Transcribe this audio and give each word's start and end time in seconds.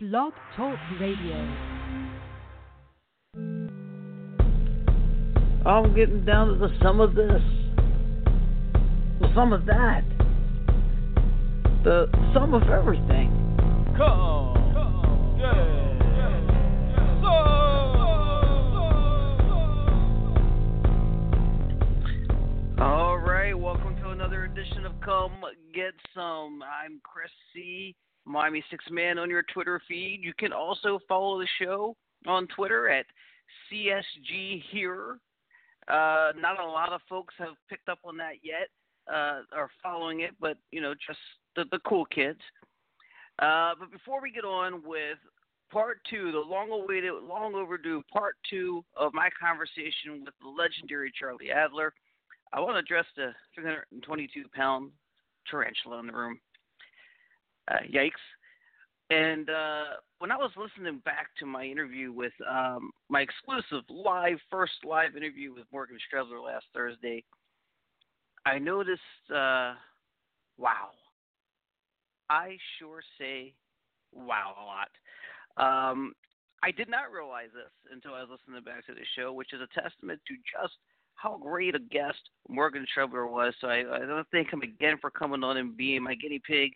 Blog 0.00 0.32
Talk 0.56 0.78
Radio. 1.00 1.34
I'm 5.66 5.92
getting 5.96 6.24
down 6.24 6.46
to 6.46 6.54
the 6.54 6.68
sum 6.80 7.00
of 7.00 7.16
this, 7.16 7.42
the 9.18 9.28
sum 9.34 9.52
of 9.52 9.66
that, 9.66 10.04
the 11.82 12.06
sum 12.32 12.54
of 12.54 12.62
everything. 12.68 13.28
Come, 13.96 14.54
All 22.78 23.18
right, 23.18 23.52
welcome 23.52 23.96
to 23.96 24.10
another 24.10 24.44
edition 24.44 24.86
of 24.86 24.92
Come 25.00 25.40
Get 25.74 25.94
Sum. 26.14 26.62
I'm 26.62 27.00
Chris 27.02 27.32
C. 27.52 27.96
Miami 28.28 28.62
Six 28.70 28.84
Man 28.90 29.18
on 29.18 29.30
your 29.30 29.42
Twitter 29.42 29.80
feed. 29.88 30.20
You 30.22 30.34
can 30.38 30.52
also 30.52 30.98
follow 31.08 31.38
the 31.38 31.48
show 31.60 31.96
on 32.26 32.46
Twitter 32.48 32.88
at 32.88 33.06
CSG 33.72 34.62
Here. 34.70 35.18
Uh, 35.88 36.32
not 36.38 36.60
a 36.60 36.66
lot 36.66 36.92
of 36.92 37.00
folks 37.08 37.34
have 37.38 37.54
picked 37.70 37.88
up 37.88 37.98
on 38.04 38.16
that 38.18 38.34
yet, 38.42 38.68
uh, 39.10 39.40
are 39.56 39.70
following 39.82 40.20
it, 40.20 40.32
but 40.38 40.58
you 40.70 40.82
know, 40.82 40.92
just 41.06 41.18
the, 41.56 41.64
the 41.70 41.78
cool 41.86 42.04
kids. 42.04 42.40
Uh, 43.38 43.72
but 43.78 43.90
before 43.90 44.20
we 44.20 44.30
get 44.30 44.44
on 44.44 44.82
with 44.84 45.16
part 45.72 45.98
two, 46.10 46.32
the 46.32 46.38
long-awaited, 46.38 47.12
long 47.26 47.54
overdue 47.54 48.02
part 48.12 48.34
two 48.50 48.84
of 48.96 49.14
my 49.14 49.30
conversation 49.40 50.24
with 50.24 50.34
the 50.42 50.48
legendary 50.48 51.12
Charlie 51.18 51.50
Adler, 51.50 51.94
I 52.52 52.60
want 52.60 52.74
to 52.74 52.78
address 52.80 53.06
the 53.16 53.32
322-pound 53.58 54.90
tarantula 55.50 56.00
in 56.00 56.06
the 56.06 56.12
room. 56.12 56.38
Uh, 57.70 57.80
yikes. 57.92 58.12
And 59.10 59.48
uh, 59.48 59.84
when 60.18 60.30
I 60.30 60.36
was 60.36 60.50
listening 60.56 61.00
back 61.04 61.28
to 61.38 61.46
my 61.46 61.64
interview 61.64 62.12
with 62.12 62.32
um, 62.48 62.90
my 63.08 63.22
exclusive 63.22 63.84
live, 63.88 64.38
first 64.50 64.72
live 64.84 65.16
interview 65.16 65.54
with 65.54 65.64
Morgan 65.72 65.96
Strebler 65.96 66.44
last 66.44 66.66
Thursday, 66.74 67.24
I 68.44 68.58
noticed, 68.58 69.00
uh, 69.30 69.74
wow. 70.58 70.90
I 72.30 72.58
sure 72.78 73.00
say 73.18 73.54
wow 74.12 74.54
a 74.60 74.64
lot. 74.64 75.90
Um, 75.90 76.12
I 76.62 76.70
did 76.70 76.90
not 76.90 77.10
realize 77.10 77.48
this 77.54 77.72
until 77.92 78.12
I 78.12 78.20
was 78.20 78.28
listening 78.30 78.62
back 78.62 78.86
to 78.86 78.94
the 78.94 79.06
show, 79.16 79.32
which 79.32 79.52
is 79.54 79.60
a 79.60 79.80
testament 79.80 80.20
to 80.28 80.34
just 80.34 80.74
how 81.14 81.38
great 81.38 81.74
a 81.74 81.78
guest 81.78 82.18
Morgan 82.48 82.86
Strebler 82.86 83.30
was. 83.30 83.54
So 83.60 83.68
I, 83.68 83.78
I 83.78 84.00
don't 84.00 84.26
thank 84.30 84.52
him 84.52 84.60
again 84.60 84.96
for 85.00 85.10
coming 85.10 85.42
on 85.42 85.56
and 85.56 85.76
being 85.76 86.02
my 86.02 86.14
guinea 86.14 86.40
pig 86.46 86.72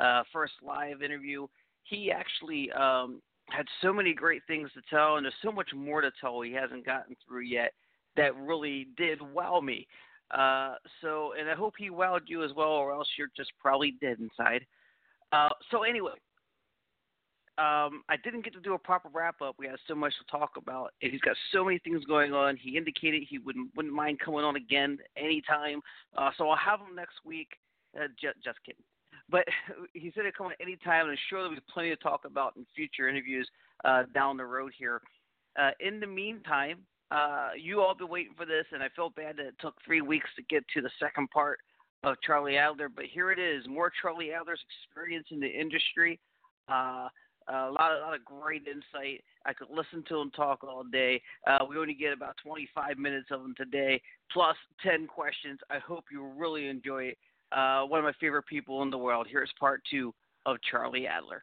uh, 0.00 0.22
first 0.32 0.54
live 0.62 1.02
interview. 1.02 1.46
He 1.84 2.10
actually 2.10 2.70
um, 2.72 3.20
had 3.48 3.66
so 3.82 3.92
many 3.92 4.14
great 4.14 4.42
things 4.46 4.70
to 4.74 4.82
tell, 4.88 5.16
and 5.16 5.24
there's 5.24 5.34
so 5.42 5.52
much 5.52 5.70
more 5.74 6.00
to 6.00 6.10
tell 6.20 6.40
he 6.40 6.52
hasn't 6.52 6.86
gotten 6.86 7.16
through 7.26 7.42
yet 7.42 7.72
that 8.16 8.36
really 8.36 8.88
did 8.96 9.20
wow 9.20 9.60
me. 9.60 9.86
Uh, 10.30 10.74
so, 11.00 11.32
and 11.38 11.48
I 11.48 11.54
hope 11.54 11.74
he 11.76 11.90
wowed 11.90 12.22
you 12.26 12.44
as 12.44 12.52
well, 12.56 12.68
or 12.68 12.92
else 12.92 13.08
you're 13.18 13.30
just 13.36 13.50
probably 13.60 13.94
dead 14.00 14.18
inside. 14.20 14.64
Uh, 15.32 15.48
so, 15.70 15.82
anyway, 15.82 16.12
um, 17.58 18.02
I 18.08 18.16
didn't 18.22 18.44
get 18.44 18.52
to 18.54 18.60
do 18.60 18.74
a 18.74 18.78
proper 18.78 19.08
wrap 19.12 19.42
up. 19.42 19.56
We 19.58 19.66
had 19.66 19.76
so 19.88 19.94
much 19.94 20.14
to 20.18 20.38
talk 20.38 20.52
about, 20.56 20.92
and 21.02 21.10
he's 21.10 21.20
got 21.20 21.36
so 21.52 21.64
many 21.64 21.78
things 21.78 22.04
going 22.04 22.32
on. 22.32 22.56
He 22.56 22.76
indicated 22.76 23.24
he 23.28 23.38
wouldn't 23.38 23.70
wouldn't 23.76 23.94
mind 23.94 24.20
coming 24.20 24.44
on 24.44 24.56
again 24.56 24.98
anytime. 25.16 25.80
Uh, 26.16 26.30
so 26.38 26.48
I'll 26.48 26.56
have 26.56 26.80
him 26.80 26.94
next 26.94 27.16
week. 27.24 27.48
Uh, 27.96 28.06
just, 28.20 28.36
just 28.44 28.58
kidding. 28.64 28.84
But 29.30 29.44
he 29.92 30.12
said 30.14 30.24
he'd 30.24 30.36
come 30.36 30.46
on 30.46 30.52
anytime, 30.60 31.02
and 31.02 31.12
I'm 31.12 31.18
sure 31.28 31.40
there'll 31.40 31.54
be 31.54 31.62
plenty 31.72 31.90
to 31.90 31.96
talk 31.96 32.24
about 32.24 32.56
in 32.56 32.66
future 32.74 33.08
interviews 33.08 33.48
uh, 33.84 34.04
down 34.14 34.36
the 34.36 34.44
road 34.44 34.72
here. 34.76 35.00
Uh, 35.58 35.70
in 35.80 36.00
the 36.00 36.06
meantime, 36.06 36.78
uh, 37.10 37.50
you 37.58 37.80
all 37.80 37.94
been 37.94 38.08
waiting 38.08 38.34
for 38.36 38.46
this, 38.46 38.64
and 38.72 38.82
I 38.82 38.88
felt 38.94 39.14
bad 39.16 39.36
that 39.36 39.46
it 39.46 39.54
took 39.60 39.74
three 39.84 40.00
weeks 40.00 40.28
to 40.36 40.42
get 40.42 40.64
to 40.74 40.80
the 40.80 40.90
second 41.00 41.28
part 41.30 41.58
of 42.04 42.16
Charlie 42.24 42.56
Adler. 42.56 42.88
But 42.88 43.06
here 43.06 43.32
it 43.32 43.38
is, 43.38 43.66
more 43.68 43.90
Charlie 44.00 44.32
Adler's 44.32 44.60
experience 44.86 45.26
in 45.30 45.40
the 45.40 45.48
industry. 45.48 46.20
Uh, 46.68 47.08
a 47.48 47.70
lot, 47.70 47.92
of, 47.92 47.98
a 47.98 48.06
lot 48.06 48.14
of 48.14 48.24
great 48.24 48.62
insight. 48.66 49.24
I 49.44 49.52
could 49.52 49.68
listen 49.70 50.04
to 50.08 50.20
him 50.20 50.30
talk 50.30 50.62
all 50.62 50.84
day. 50.84 51.20
Uh, 51.46 51.64
we 51.68 51.76
only 51.76 51.94
get 51.94 52.12
about 52.12 52.36
25 52.44 52.96
minutes 52.96 53.28
of 53.32 53.40
him 53.40 53.54
today, 53.56 54.00
plus 54.32 54.56
10 54.82 55.08
questions. 55.08 55.58
I 55.68 55.78
hope 55.78 56.04
you 56.12 56.24
really 56.24 56.68
enjoy 56.68 57.04
it. 57.04 57.18
Uh, 57.52 57.82
one 57.84 57.98
of 57.98 58.04
my 58.04 58.12
favorite 58.20 58.46
people 58.46 58.82
in 58.82 58.90
the 58.90 58.98
world. 58.98 59.26
Here's 59.28 59.50
part 59.58 59.82
two 59.90 60.14
of 60.46 60.56
Charlie 60.70 61.06
Adler. 61.06 61.42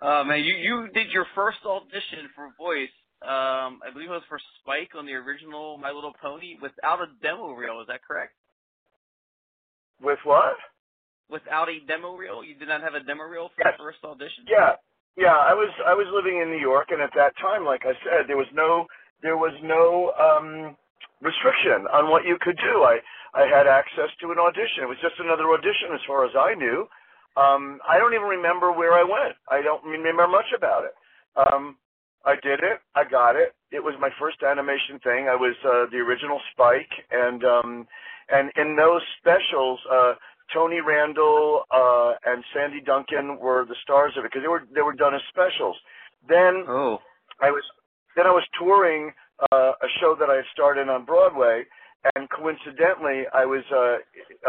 Uh, 0.00 0.22
man, 0.24 0.44
you 0.44 0.54
you 0.54 0.88
did 0.94 1.10
your 1.10 1.26
first 1.34 1.58
audition 1.66 2.30
for 2.34 2.50
voice. 2.56 2.92
Um, 3.22 3.82
I 3.82 3.90
believe 3.92 4.08
it 4.10 4.12
was 4.12 4.22
for 4.28 4.38
Spike 4.62 4.90
on 4.96 5.06
the 5.06 5.14
original 5.14 5.76
My 5.76 5.90
Little 5.90 6.14
Pony 6.22 6.54
without 6.62 7.00
a 7.00 7.06
demo 7.20 7.50
reel. 7.50 7.80
Is 7.80 7.88
that 7.88 8.04
correct? 8.06 8.32
With 10.00 10.20
what? 10.22 10.54
Without 11.28 11.68
a 11.68 11.80
demo 11.88 12.14
reel, 12.14 12.44
you 12.44 12.54
did 12.54 12.68
not 12.68 12.80
have 12.80 12.94
a 12.94 13.00
demo 13.02 13.24
reel 13.24 13.48
for 13.56 13.64
Yes. 13.66 13.74
the 13.76 13.82
first 13.82 13.98
audition. 14.04 14.44
Yeah, 14.46 14.76
yeah. 15.16 15.34
I 15.34 15.52
was 15.52 15.68
I 15.84 15.94
was 15.94 16.06
living 16.14 16.40
in 16.40 16.48
New 16.48 16.60
York, 16.62 16.88
and 16.90 17.02
at 17.02 17.10
that 17.16 17.36
time, 17.42 17.64
like 17.64 17.82
I 17.84 17.92
said, 18.06 18.28
there 18.28 18.36
was 18.38 18.46
no 18.54 18.86
there 19.20 19.36
was 19.36 19.52
no 19.64 20.14
um, 20.14 20.76
restriction 21.20 21.90
on 21.92 22.08
what 22.08 22.24
you 22.24 22.38
could 22.40 22.56
do. 22.56 22.84
I 22.86 23.00
I 23.34 23.46
had 23.46 23.66
access 23.66 24.10
to 24.20 24.32
an 24.32 24.38
audition. 24.38 24.82
It 24.82 24.88
was 24.88 24.98
just 25.02 25.18
another 25.20 25.48
audition, 25.52 25.92
as 25.94 26.00
far 26.06 26.24
as 26.24 26.32
I 26.38 26.54
knew. 26.54 26.88
Um, 27.36 27.78
I 27.88 27.98
don't 27.98 28.14
even 28.14 28.26
remember 28.26 28.72
where 28.72 28.94
I 28.94 29.04
went. 29.04 29.36
I 29.50 29.62
don't 29.62 29.84
remember 29.84 30.26
much 30.26 30.50
about 30.56 30.84
it. 30.84 30.94
Um, 31.36 31.76
I 32.24 32.34
did 32.42 32.60
it. 32.60 32.80
I 32.96 33.04
got 33.04 33.36
it. 33.36 33.54
It 33.70 33.82
was 33.84 33.94
my 34.00 34.10
first 34.18 34.42
animation 34.42 34.98
thing. 35.04 35.28
I 35.28 35.36
was 35.36 35.54
uh, 35.64 35.86
the 35.92 35.98
original 35.98 36.40
Spike, 36.52 36.90
and 37.12 37.44
um, 37.44 37.86
and 38.28 38.50
in 38.56 38.76
those 38.76 39.02
specials, 39.20 39.78
uh, 39.90 40.14
Tony 40.52 40.80
Randall 40.80 41.62
uh, 41.70 42.14
and 42.26 42.42
Sandy 42.52 42.80
Duncan 42.80 43.38
were 43.38 43.64
the 43.66 43.76
stars 43.82 44.14
of 44.18 44.24
it 44.24 44.32
because 44.32 44.42
they 44.42 44.48
were 44.48 44.66
they 44.74 44.82
were 44.82 44.94
done 44.94 45.14
as 45.14 45.20
specials. 45.28 45.76
Then 46.28 46.64
Oh. 46.66 46.98
I 47.40 47.50
was 47.50 47.62
then 48.16 48.26
I 48.26 48.30
was 48.32 48.42
touring 48.58 49.12
uh, 49.52 49.72
a 49.80 49.88
show 50.00 50.16
that 50.18 50.28
I 50.28 50.36
had 50.36 50.48
started 50.52 50.88
on 50.88 51.04
Broadway, 51.04 51.62
and 52.14 52.30
coincidentally 52.30 53.26
I 53.34 53.44
was 53.44 53.66
uh, 53.74 53.98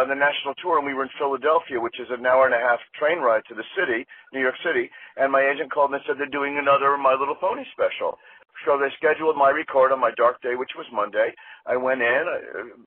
on 0.02 0.10
the 0.10 0.16
national 0.16 0.54
tour, 0.62 0.78
and 0.78 0.86
we 0.86 0.94
were 0.94 1.04
in 1.04 1.18
Philadelphia, 1.18 1.82
which 1.82 2.00
is 2.00 2.08
an 2.14 2.26
hour 2.26 2.46
and 2.46 2.54
a 2.54 2.62
half 2.62 2.80
train 2.94 3.20
ride 3.20 3.42
to 3.50 3.56
the 3.56 3.66
city, 3.74 4.06
New 4.34 4.42
York 4.42 4.56
City. 4.64 4.90
And 5.18 5.32
my 5.32 5.42
agent 5.42 5.72
called 5.72 5.92
and 5.92 6.02
said 6.06 6.18
they're 6.18 6.30
doing 6.30 6.58
another 6.58 6.98
My 6.98 7.18
Little 7.18 7.36
Pony 7.36 7.66
special. 7.74 8.18
So 8.66 8.78
they 8.78 8.94
scheduled 8.98 9.38
my 9.38 9.50
record 9.50 9.92
on 9.92 10.00
my 10.00 10.12
dark 10.16 10.42
day, 10.42 10.54
which 10.54 10.78
was 10.78 10.86
Monday. 10.94 11.34
I 11.66 11.78
went 11.78 12.02
in. 12.02 12.24
Uh, 12.28 12.86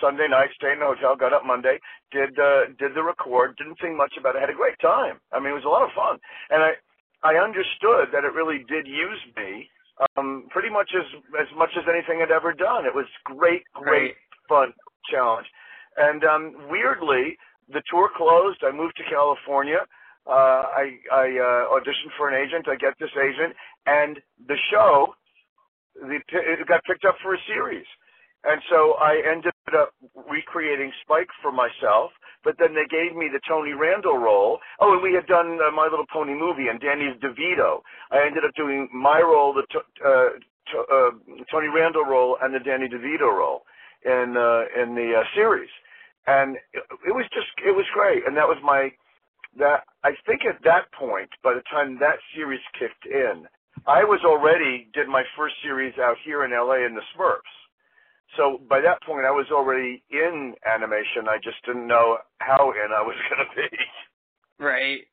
Sunday 0.00 0.28
night, 0.28 0.48
stayed 0.56 0.80
in 0.80 0.80
the 0.80 0.88
hotel, 0.88 1.12
got 1.12 1.36
up 1.36 1.44
Monday, 1.44 1.76
did 2.10 2.38
uh, 2.40 2.72
did 2.78 2.96
the 2.96 3.04
record, 3.04 3.52
didn't 3.58 3.76
think 3.76 3.96
much 3.96 4.14
about 4.16 4.34
it, 4.34 4.40
had 4.40 4.48
a 4.48 4.56
great 4.56 4.80
time. 4.80 5.20
I 5.28 5.40
mean, 5.40 5.52
it 5.52 5.60
was 5.60 5.68
a 5.68 5.68
lot 5.68 5.84
of 5.84 5.92
fun, 5.92 6.16
and 6.48 6.62
I 6.62 6.72
I 7.20 7.36
understood 7.36 8.08
that 8.12 8.24
it 8.24 8.32
really 8.32 8.64
did 8.64 8.86
use 8.86 9.20
me 9.36 9.68
um, 10.16 10.46
pretty 10.50 10.70
much 10.70 10.90
as 10.94 11.06
as 11.40 11.48
much 11.56 11.70
as 11.76 11.84
anything 11.88 12.22
I'd 12.22 12.30
ever 12.30 12.52
done. 12.52 12.86
It 12.86 12.94
was 12.94 13.06
great, 13.24 13.62
great 13.74 14.14
fun 14.48 14.72
challenge, 15.10 15.46
and 15.96 16.24
um, 16.24 16.54
weirdly, 16.70 17.36
the 17.68 17.82
tour 17.90 18.10
closed. 18.16 18.62
I 18.62 18.72
moved 18.72 18.96
to 18.96 19.04
California. 19.10 19.86
Uh, 20.26 20.64
I 20.72 20.98
I 21.12 21.26
uh, 21.36 21.62
auditioned 21.76 22.12
for 22.16 22.28
an 22.28 22.34
agent. 22.34 22.66
I 22.68 22.76
get 22.76 22.94
this 22.98 23.12
agent, 23.16 23.54
and 23.86 24.20
the 24.48 24.56
show, 24.70 25.14
the 25.94 26.18
it 26.32 26.66
got 26.66 26.82
picked 26.84 27.04
up 27.04 27.16
for 27.22 27.34
a 27.34 27.38
series. 27.46 27.86
And 28.44 28.60
so 28.68 28.94
I 29.00 29.22
ended 29.24 29.52
up 29.72 29.94
recreating 30.28 30.92
Spike 31.02 31.32
for 31.40 31.50
myself, 31.50 32.12
but 32.44 32.56
then 32.58 32.74
they 32.74 32.84
gave 32.90 33.16
me 33.16 33.28
the 33.32 33.40
Tony 33.48 33.72
Randall 33.72 34.18
role. 34.18 34.60
Oh, 34.80 34.92
and 34.92 35.02
we 35.02 35.14
had 35.14 35.26
done 35.26 35.58
uh, 35.64 35.72
My 35.72 35.88
Little 35.88 36.06
Pony 36.12 36.34
movie 36.34 36.68
and 36.68 36.78
Danny 36.78 37.08
DeVito. 37.24 37.80
I 38.12 38.26
ended 38.26 38.44
up 38.44 38.54
doing 38.54 38.88
my 38.92 39.20
role, 39.20 39.54
the 39.54 39.64
to, 39.72 39.78
uh, 40.04 40.28
to, 40.36 40.76
uh, 40.92 41.10
Tony 41.50 41.68
Randall 41.68 42.04
role, 42.04 42.36
and 42.42 42.54
the 42.54 42.60
Danny 42.60 42.88
DeVito 42.88 43.32
role 43.32 43.62
in 44.04 44.36
uh, 44.36 44.68
in 44.76 44.94
the 44.94 45.20
uh, 45.20 45.24
series. 45.34 45.70
And 46.26 46.56
it, 46.72 46.84
it 47.08 47.14
was 47.16 47.24
just 47.32 47.48
it 47.64 47.72
was 47.72 47.86
great, 47.94 48.26
and 48.26 48.36
that 48.36 48.46
was 48.46 48.58
my 48.62 48.92
that 49.56 49.84
I 50.02 50.12
think 50.26 50.42
at 50.44 50.62
that 50.64 50.92
point, 50.92 51.30
by 51.42 51.54
the 51.54 51.62
time 51.70 51.98
that 52.00 52.20
series 52.34 52.60
kicked 52.78 53.06
in, 53.06 53.46
I 53.86 54.04
was 54.04 54.20
already 54.24 54.88
did 54.92 55.08
my 55.08 55.22
first 55.36 55.54
series 55.62 55.94
out 55.98 56.16
here 56.24 56.44
in 56.44 56.50
LA 56.52 56.84
in 56.84 56.94
the 56.94 57.04
Smurfs. 57.16 57.63
So 58.36 58.60
by 58.68 58.80
that 58.80 59.02
point, 59.02 59.26
I 59.26 59.30
was 59.30 59.46
already 59.52 60.02
in 60.10 60.54
animation. 60.66 61.28
I 61.28 61.38
just 61.42 61.64
didn't 61.64 61.86
know 61.86 62.18
how 62.38 62.72
in 62.72 62.90
I 62.92 63.02
was 63.02 63.16
going 63.30 63.46
to 63.46 63.54
be. 63.54 63.76
Right. 64.58 65.06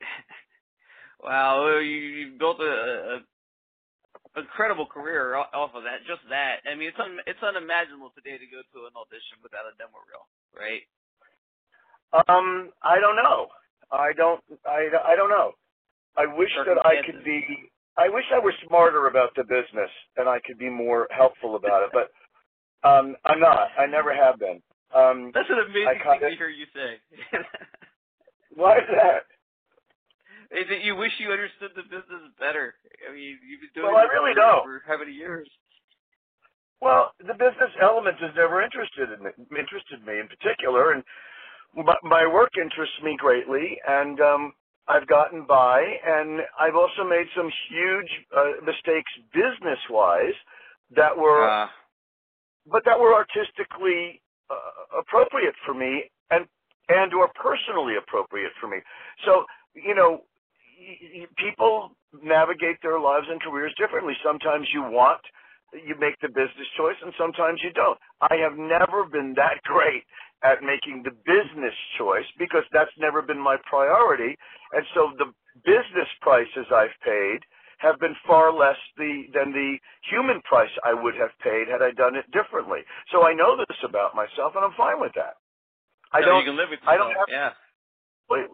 Wow, 1.21 1.77
you, 1.77 1.85
you 1.85 2.31
built 2.39 2.59
a, 2.59 3.21
a 3.21 4.39
incredible 4.39 4.85
career 4.85 5.35
off 5.35 5.71
of 5.75 5.83
that. 5.83 6.01
Just 6.07 6.21
that. 6.29 6.65
I 6.65 6.75
mean, 6.75 6.89
it's 6.89 6.99
un, 6.99 7.19
it's 7.27 7.41
unimaginable 7.43 8.11
today 8.15 8.37
to 8.41 8.47
go 8.49 8.63
to 8.73 8.87
an 8.87 8.95
audition 8.97 9.37
without 9.43 9.67
a 9.67 9.73
demo 9.77 10.01
reel, 10.07 10.25
right? 10.55 10.81
Um, 12.27 12.71
I 12.81 12.99
don't 12.99 13.15
know. 13.15 13.47
I 13.91 14.13
don't. 14.15 14.41
I, 14.65 14.89
I 15.05 15.15
don't 15.15 15.29
know. 15.29 15.53
I 16.17 16.25
wish 16.25 16.49
that 16.65 16.79
I 16.85 17.05
could 17.05 17.23
be. 17.23 17.43
I 17.97 18.07
wish 18.07 18.23
I 18.33 18.39
were 18.39 18.53
smarter 18.67 19.07
about 19.07 19.35
the 19.35 19.43
business 19.43 19.91
and 20.15 20.27
I 20.27 20.39
could 20.39 20.57
be 20.57 20.69
more 20.69 21.07
helpful 21.11 21.55
about 21.55 21.83
it, 21.83 21.89
but 21.91 22.11
um, 22.83 23.15
I'm 23.25 23.39
not. 23.39 23.69
I 23.77 23.85
never 23.85 24.13
have 24.13 24.39
been. 24.39 24.61
Um, 24.95 25.31
That's 25.33 25.49
an 25.49 25.59
amazing 25.69 26.01
thing 26.03 26.19
to 26.19 26.35
hear 26.37 26.49
you 26.49 26.65
say. 26.75 26.99
Why 28.55 28.77
is 28.77 28.89
that? 28.91 29.23
Is 30.51 30.67
that 30.67 30.83
you 30.83 30.95
wish 30.97 31.11
you 31.19 31.31
understood 31.31 31.71
the 31.75 31.83
business 31.83 32.27
better? 32.37 32.75
I 33.07 33.13
mean, 33.15 33.39
you've 33.39 33.61
been 33.61 33.71
doing 33.73 33.87
well, 33.87 34.03
it 34.03 34.11
I 34.11 34.11
really 34.11 34.35
for, 34.35 34.41
don't. 34.41 34.63
for 34.65 34.83
how 34.85 34.99
many 34.99 35.13
years? 35.13 35.47
Well, 36.81 37.13
the 37.19 37.33
business 37.33 37.71
element 37.81 38.17
has 38.19 38.31
never 38.35 38.61
interested 38.61 39.15
in 39.15 39.23
me, 39.23 39.31
interested 39.57 40.03
me 40.05 40.19
in 40.19 40.27
particular, 40.27 40.91
and 40.91 41.03
my, 41.75 41.95
my 42.03 42.27
work 42.27 42.51
interests 42.59 42.95
me 43.03 43.15
greatly, 43.17 43.77
and 43.87 44.19
um, 44.19 44.53
I've 44.87 45.07
gotten 45.07 45.45
by, 45.47 45.79
and 46.05 46.41
I've 46.59 46.75
also 46.75 47.07
made 47.07 47.27
some 47.35 47.49
huge 47.69 48.11
uh, 48.35 48.65
mistakes 48.65 49.11
business-wise 49.33 50.35
that 50.95 51.15
were, 51.15 51.47
uh, 51.47 51.67
but 52.67 52.83
that 52.85 52.99
were 52.99 53.13
artistically 53.15 54.21
uh, 54.51 54.99
appropriate 55.01 55.55
for 55.65 55.73
me, 55.73 56.11
and 56.31 56.45
and 56.89 57.13
or 57.13 57.29
personally 57.35 57.95
appropriate 57.97 58.51
for 58.61 58.67
me. 58.69 58.77
So 59.25 59.45
you 59.75 59.95
know, 59.95 60.23
y- 60.79 61.25
y- 61.25 61.33
people 61.37 61.91
navigate 62.23 62.77
their 62.83 62.99
lives 62.99 63.27
and 63.29 63.41
careers 63.41 63.73
differently. 63.77 64.13
Sometimes 64.23 64.67
you 64.73 64.83
want, 64.83 65.21
you 65.73 65.95
make 65.99 66.19
the 66.21 66.29
business 66.29 66.67
choice, 66.77 66.97
and 67.03 67.13
sometimes 67.17 67.61
you 67.63 67.71
don't. 67.73 67.99
I 68.21 68.35
have 68.43 68.57
never 68.57 69.05
been 69.05 69.33
that 69.37 69.63
great 69.65 70.03
at 70.43 70.61
making 70.61 71.03
the 71.03 71.11
business 71.25 71.73
choice 71.97 72.27
because 72.39 72.63
that's 72.73 72.93
never 72.99 73.21
been 73.21 73.41
my 73.41 73.57
priority. 73.69 74.37
And 74.73 74.85
so 74.93 75.13
the 75.17 75.33
business 75.65 76.09
prices 76.21 76.67
I've 76.73 76.95
paid 77.05 77.39
have 77.81 77.99
been 77.99 78.15
far 78.27 78.53
less 78.53 78.77
the 78.97 79.23
than 79.33 79.51
the 79.51 79.77
human 80.09 80.41
price 80.41 80.69
I 80.85 80.93
would 80.93 81.15
have 81.15 81.31
paid 81.43 81.67
had 81.67 81.81
I 81.81 81.91
done 81.91 82.15
it 82.15 82.29
differently. 82.31 82.79
So 83.11 83.25
I 83.25 83.33
know 83.33 83.57
this 83.57 83.77
about 83.83 84.15
myself, 84.15 84.53
and 84.55 84.63
I'm 84.63 84.77
fine 84.77 85.01
with 85.01 85.13
that. 85.15 85.41
I 86.13 86.21
no, 86.21 86.27
don't. 86.27 86.39
You 86.45 86.51
can 86.51 86.57
live 86.57 86.69
with 86.69 86.79
I 86.85 86.97
don't 86.97 87.09
have. 87.09 87.27
Yeah. 87.27 87.51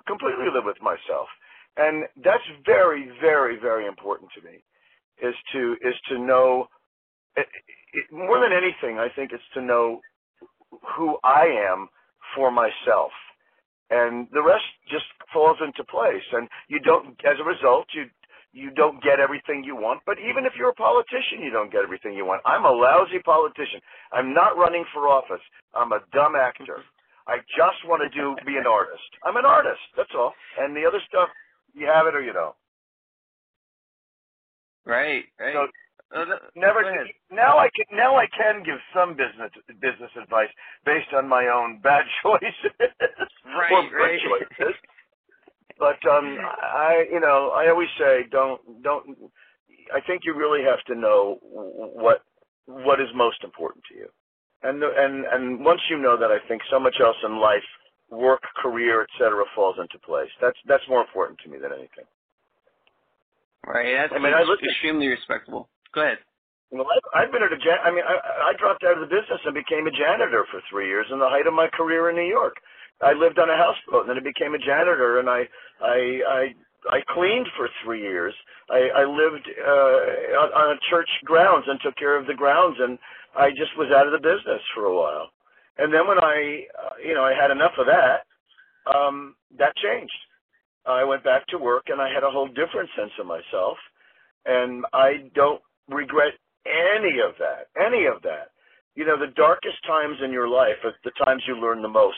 Completely 0.07 0.49
live 0.51 0.65
with 0.65 0.81
myself, 0.81 1.27
and 1.77 2.05
that's 2.23 2.43
very, 2.65 3.11
very, 3.21 3.59
very 3.59 3.85
important 3.85 4.31
to 4.33 4.41
me. 4.41 4.63
Is 5.21 5.35
to 5.53 5.75
is 5.81 5.95
to 6.09 6.17
know. 6.17 6.67
It, 7.35 7.45
it, 7.93 8.05
more 8.11 8.39
than 8.39 8.51
anything, 8.53 8.97
I 8.97 9.09
think 9.15 9.31
it's 9.31 9.43
to 9.53 9.61
know 9.61 10.01
who 10.95 11.17
I 11.23 11.45
am 11.71 11.89
for 12.35 12.51
myself. 12.51 13.11
And 13.89 14.27
the 14.33 14.43
rest 14.43 14.65
just 14.89 15.05
falls 15.31 15.57
into 15.63 15.83
place. 15.83 16.25
And 16.33 16.49
you 16.67 16.79
don't, 16.81 17.15
as 17.23 17.39
a 17.39 17.43
result, 17.43 17.87
you 17.93 18.05
you 18.57 18.71
don't 18.71 19.01
get 19.03 19.19
everything 19.19 19.63
you 19.63 19.75
want. 19.75 20.01
But 20.05 20.17
even 20.17 20.45
if 20.45 20.53
you're 20.57 20.73
a 20.73 20.73
politician, 20.73 21.41
you 21.41 21.51
don't 21.51 21.71
get 21.71 21.83
everything 21.83 22.13
you 22.13 22.25
want. 22.25 22.41
I'm 22.45 22.65
a 22.65 22.71
lousy 22.71 23.19
politician. 23.23 23.79
I'm 24.11 24.33
not 24.33 24.57
running 24.57 24.83
for 24.93 25.07
office. 25.07 25.43
I'm 25.73 25.91
a 25.91 26.01
dumb 26.11 26.33
actor. 26.35 26.81
I 27.27 27.37
just 27.55 27.85
want 27.85 28.01
to 28.01 28.09
do 28.09 28.35
be 28.45 28.57
an 28.57 28.65
artist. 28.65 29.05
I'm 29.23 29.37
an 29.37 29.45
artist. 29.45 29.81
That's 29.95 30.15
all. 30.15 30.33
And 30.59 30.75
the 30.75 30.85
other 30.87 30.99
stuff, 31.07 31.29
you 31.75 31.85
have 31.85 32.07
it 32.07 32.15
or 32.15 32.21
you 32.21 32.33
don't. 32.33 32.55
Right. 34.85 35.25
Right. 35.39 35.53
So, 35.53 35.67
uh, 36.15 36.25
never. 36.55 36.81
Now 37.29 37.59
I 37.59 37.67
can. 37.75 37.85
Now 37.91 38.15
I 38.15 38.25
can 38.31 38.63
give 38.63 38.79
some 38.95 39.11
business 39.11 39.51
business 39.81 40.09
advice 40.15 40.47
based 40.85 41.11
on 41.13 41.27
my 41.27 41.51
own 41.51 41.81
bad 41.83 42.05
choices 42.23 42.71
right, 43.43 43.71
or 43.71 43.83
good 43.83 43.99
right. 43.99 44.19
choices. 44.23 44.75
But 45.79 45.99
um, 46.09 46.37
I, 46.41 47.05
you 47.11 47.19
know, 47.19 47.51
I 47.55 47.69
always 47.69 47.89
say, 47.99 48.25
don't, 48.31 48.61
don't. 48.83 49.17
I 49.93 50.01
think 50.01 50.23
you 50.25 50.33
really 50.35 50.63
have 50.63 50.83
to 50.85 50.95
know 50.95 51.39
what 51.41 52.23
what 52.65 52.99
is 52.99 53.07
most 53.15 53.43
important 53.43 53.83
to 53.89 53.95
you, 53.95 54.09
and 54.63 54.83
and 54.83 55.25
and 55.25 55.63
once 55.63 55.81
you 55.89 55.97
know 55.97 56.17
that, 56.17 56.31
I 56.31 56.39
think 56.47 56.61
so 56.69 56.79
much 56.79 56.95
else 56.99 57.15
in 57.23 57.39
life, 57.39 57.63
work, 58.09 58.41
career, 58.61 59.03
etc., 59.03 59.43
falls 59.55 59.77
into 59.79 59.99
place. 59.99 60.29
That's 60.41 60.57
that's 60.67 60.83
more 60.89 61.01
important 61.01 61.39
to 61.43 61.49
me 61.49 61.57
than 61.57 61.71
anything. 61.71 62.05
Right. 63.65 63.93
That's 63.97 64.13
I 64.15 64.19
mean, 64.19 64.33
I 64.33 64.43
look 64.43 64.59
extremely 64.63 65.07
respectable. 65.07 65.69
Go 65.93 66.01
ahead. 66.01 66.19
Well, 66.71 66.87
I've, 66.87 67.27
I've 67.27 67.31
been 67.31 67.43
at 67.43 67.51
a 67.53 67.57
jan- 67.57 67.83
I 67.83 67.91
mean, 67.91 68.03
I, 68.03 68.51
I 68.51 68.53
dropped 68.59 68.83
out 68.83 68.99
of 68.99 69.01
the 69.01 69.11
business 69.11 69.39
and 69.45 69.53
became 69.53 69.87
a 69.87 69.91
janitor 69.91 70.45
for 70.51 70.59
three 70.69 70.87
years 70.87 71.07
in 71.11 71.19
the 71.19 71.29
height 71.29 71.47
of 71.47 71.53
my 71.53 71.67
career 71.71 72.09
in 72.09 72.15
New 72.15 72.27
York. 72.27 72.55
I 73.01 73.13
lived 73.13 73.37
on 73.39 73.49
a 73.49 73.57
houseboat, 73.57 74.07
and 74.07 74.09
then 74.09 74.17
I 74.17 74.23
became 74.23 74.53
a 74.55 74.59
janitor, 74.59 75.19
and 75.19 75.29
I 75.29 75.47
I 75.81 76.21
I, 76.27 76.41
I 76.89 76.99
cleaned 77.09 77.47
for 77.55 77.69
three 77.83 78.01
years. 78.01 78.33
I, 78.69 78.89
I 78.95 79.03
lived 79.05 79.47
uh, 79.47 80.41
on, 80.41 80.49
on 80.53 80.77
a 80.77 80.79
church 80.89 81.09
grounds 81.23 81.65
and 81.67 81.79
took 81.81 81.95
care 81.95 82.17
of 82.17 82.27
the 82.27 82.33
grounds, 82.33 82.77
and 82.79 82.97
I 83.37 83.49
just 83.51 83.77
was 83.77 83.91
out 83.95 84.07
of 84.07 84.13
the 84.13 84.19
business 84.19 84.61
for 84.73 84.85
a 84.85 84.95
while. 84.95 85.29
And 85.77 85.93
then 85.93 86.07
when 86.07 86.17
I, 86.17 86.65
uh, 86.73 86.97
you 87.05 87.13
know, 87.13 87.23
I 87.23 87.33
had 87.39 87.51
enough 87.51 87.73
of 87.77 87.85
that, 87.85 88.25
um, 88.91 89.35
that 89.57 89.75
changed. 89.77 90.17
I 90.85 91.03
went 91.03 91.23
back 91.23 91.45
to 91.47 91.57
work, 91.57 91.85
and 91.87 92.01
I 92.01 92.11
had 92.11 92.23
a 92.23 92.31
whole 92.31 92.47
different 92.47 92.89
sense 92.97 93.11
of 93.19 93.27
myself, 93.27 93.77
and 94.45 94.85
I 94.93 95.29
don't 95.35 95.61
regret 95.87 96.33
any 96.65 97.19
of 97.19 97.35
that. 97.39 97.67
Any 97.77 98.05
of 98.05 98.21
that. 98.23 98.49
You 98.95 99.05
know, 99.05 99.19
the 99.19 99.33
darkest 99.35 99.77
times 99.85 100.17
in 100.23 100.31
your 100.31 100.47
life 100.47 100.81
are 100.83 100.93
the 101.03 101.11
times 101.23 101.43
you 101.47 101.55
learn 101.59 101.81
the 101.81 101.87
most 101.87 102.17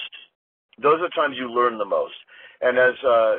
those 0.81 0.99
are 0.99 1.09
the 1.09 1.15
times 1.15 1.35
you 1.37 1.51
learn 1.51 1.77
the 1.77 1.85
most. 1.85 2.15
And 2.61 2.77
as 2.77 2.95
uh, 3.05 3.35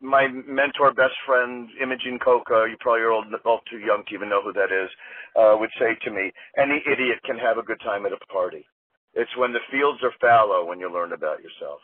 my 0.00 0.26
mentor, 0.28 0.92
best 0.92 1.14
friend, 1.24 1.68
Imogene 1.80 2.18
Coca, 2.18 2.66
you 2.68 2.76
probably 2.80 3.02
are 3.02 3.12
all, 3.12 3.24
all 3.44 3.60
too 3.70 3.78
young 3.78 4.02
to 4.08 4.14
even 4.14 4.28
know 4.28 4.42
who 4.42 4.52
that 4.52 4.74
is, 4.74 4.90
uh, 5.38 5.54
would 5.58 5.70
say 5.78 5.94
to 6.04 6.10
me, 6.10 6.32
any 6.58 6.82
idiot 6.90 7.22
can 7.24 7.38
have 7.38 7.58
a 7.58 7.62
good 7.62 7.80
time 7.84 8.04
at 8.04 8.12
a 8.12 8.18
party. 8.26 8.66
It's 9.14 9.30
when 9.36 9.52
the 9.52 9.62
fields 9.70 10.00
are 10.02 10.12
fallow 10.20 10.64
when 10.64 10.80
you 10.80 10.92
learn 10.92 11.12
about 11.12 11.42
yourself. 11.42 11.80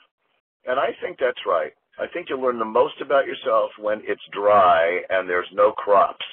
And 0.66 0.80
I 0.80 0.90
think 1.00 1.18
that's 1.20 1.46
right. 1.46 1.72
I 1.98 2.06
think 2.12 2.28
you 2.28 2.40
learn 2.40 2.58
the 2.58 2.64
most 2.64 3.00
about 3.00 3.26
yourself 3.26 3.70
when 3.78 4.02
it's 4.04 4.22
dry 4.32 5.00
and 5.10 5.28
there's 5.28 5.48
no 5.52 5.72
crops. 5.72 6.24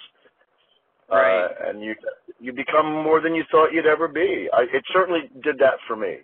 Right. 1.10 1.46
Uh, 1.46 1.70
and 1.70 1.84
you 1.84 1.94
you 2.40 2.52
become 2.52 2.92
more 2.92 3.22
than 3.22 3.36
you 3.36 3.44
thought 3.52 3.72
you'd 3.72 3.86
ever 3.86 4.08
be. 4.08 4.50
I, 4.52 4.64
it 4.74 4.84
certainly 4.92 5.30
did 5.44 5.58
that 5.60 5.76
for 5.88 5.96
me. 5.96 6.18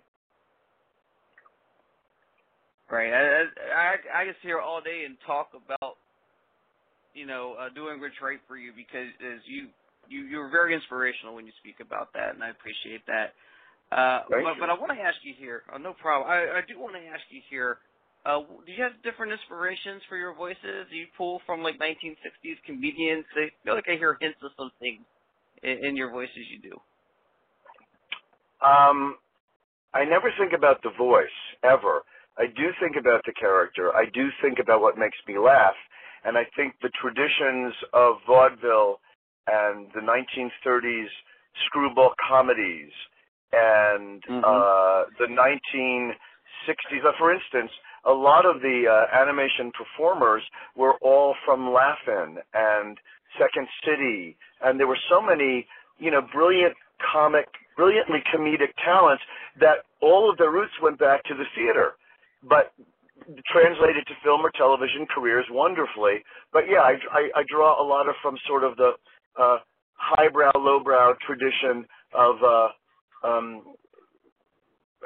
Right. 2.92 3.08
I, 3.08 3.48
I 3.72 4.20
I 4.20 4.28
just 4.28 4.44
hear 4.44 4.60
all 4.60 4.84
day 4.84 5.08
and 5.08 5.16
talk 5.24 5.56
about, 5.56 5.96
you 7.16 7.24
know, 7.24 7.56
uh, 7.56 7.72
doing 7.72 8.04
what's 8.04 8.20
right 8.20 8.36
for 8.44 8.60
you 8.60 8.76
because 8.76 9.08
as 9.24 9.40
you 9.48 9.72
you 10.12 10.28
you're 10.28 10.52
very 10.52 10.76
inspirational 10.76 11.32
when 11.34 11.48
you 11.48 11.56
speak 11.64 11.80
about 11.80 12.12
that, 12.12 12.36
and 12.36 12.44
I 12.44 12.52
appreciate 12.52 13.00
that. 13.08 13.32
Uh, 13.88 14.28
Thank 14.28 14.44
but 14.44 14.54
you. 14.54 14.60
but 14.60 14.68
I 14.68 14.76
want 14.76 14.92
to 14.92 15.00
ask 15.00 15.16
you 15.24 15.32
here. 15.32 15.64
Oh, 15.72 15.80
no 15.80 15.96
problem. 15.96 16.28
I 16.28 16.60
I 16.60 16.62
do 16.68 16.76
want 16.76 16.92
to 16.92 17.00
ask 17.08 17.24
you 17.32 17.40
here. 17.48 17.80
Uh, 18.28 18.44
do 18.44 18.68
you 18.68 18.84
have 18.84 18.92
different 19.00 19.32
inspirations 19.32 20.04
for 20.04 20.20
your 20.20 20.36
voices? 20.36 20.84
Do 20.92 20.94
you 20.94 21.08
pull 21.16 21.40
from 21.48 21.64
like 21.64 21.80
1960s 21.80 22.60
comedians? 22.68 23.24
I 23.40 23.48
feel 23.64 23.72
like 23.74 23.88
I 23.88 23.96
hear 23.96 24.20
hints 24.20 24.38
of 24.44 24.52
some 24.60 24.70
things 24.78 25.00
in, 25.64 25.80
in 25.80 25.96
your 25.96 26.12
voices. 26.12 26.44
You 26.52 26.60
do. 26.60 26.76
Um, 28.60 29.16
I 29.96 30.04
never 30.04 30.28
think 30.36 30.52
about 30.52 30.84
the 30.84 30.92
voice 30.92 31.32
ever. 31.64 32.04
I 32.38 32.46
do 32.46 32.72
think 32.80 32.96
about 32.96 33.22
the 33.26 33.32
character. 33.32 33.94
I 33.94 34.06
do 34.12 34.28
think 34.40 34.58
about 34.58 34.80
what 34.80 34.96
makes 34.96 35.18
me 35.28 35.38
laugh. 35.38 35.76
And 36.24 36.38
I 36.38 36.44
think 36.56 36.74
the 36.80 36.90
traditions 37.00 37.74
of 37.92 38.16
vaudeville 38.26 39.00
and 39.46 39.88
the 39.94 40.00
1930s 40.00 41.10
screwball 41.66 42.14
comedies 42.28 42.92
and 43.52 44.22
Mhm. 44.22 44.44
uh, 44.44 45.04
the 45.18 45.28
1960s, 45.28 47.04
uh, 47.04 47.12
for 47.18 47.30
instance, 47.32 47.70
a 48.04 48.12
lot 48.12 48.46
of 48.46 48.62
the 48.62 48.88
uh, 48.88 49.06
animation 49.12 49.70
performers 49.72 50.42
were 50.74 50.94
all 51.02 51.34
from 51.44 51.70
Laugh-In 51.70 52.40
and 52.54 52.98
Second 53.36 53.68
City, 53.84 54.36
and 54.62 54.80
there 54.80 54.86
were 54.86 54.98
so 55.08 55.20
many, 55.20 55.66
you 55.98 56.10
know, 56.10 56.22
brilliant 56.22 56.76
comic, 56.98 57.48
brilliantly 57.76 58.22
comedic 58.32 58.72
talents 58.82 59.22
that 59.56 59.84
all 60.00 60.30
of 60.30 60.38
their 60.38 60.50
roots 60.50 60.78
went 60.80 60.98
back 60.98 61.22
to 61.24 61.34
the 61.34 61.44
theater 61.54 61.94
but 62.42 62.72
translated 63.46 64.06
to 64.06 64.14
film 64.24 64.44
or 64.44 64.50
television 64.56 65.06
careers 65.06 65.46
wonderfully. 65.50 66.24
But 66.52 66.64
yeah, 66.68 66.80
I, 66.80 66.94
I, 67.12 67.40
I 67.40 67.42
draw 67.48 67.80
a 67.80 67.86
lot 67.86 68.08
of 68.08 68.14
from 68.22 68.36
sort 68.46 68.64
of 68.64 68.76
the 68.76 68.92
uh, 69.38 69.58
highbrow, 69.94 70.52
lowbrow 70.56 71.14
tradition 71.26 71.86
of 72.14 72.36
uh, 72.42 72.68
um, 73.26 73.62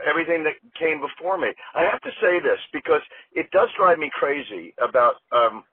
everything 0.09 0.45
that 0.45 0.57
came 0.79 1.01
before 1.01 1.39
me. 1.39 1.49
I 1.75 1.83
have 1.83 2.01
to 2.03 2.11
say 2.21 2.41
this 2.41 2.59
because 2.73 3.03
it 3.33 3.51
does 3.51 3.69
drive 3.77 3.99
me 3.99 4.11
crazy 4.13 4.75
about 4.83 5.17
um, 5.33 5.65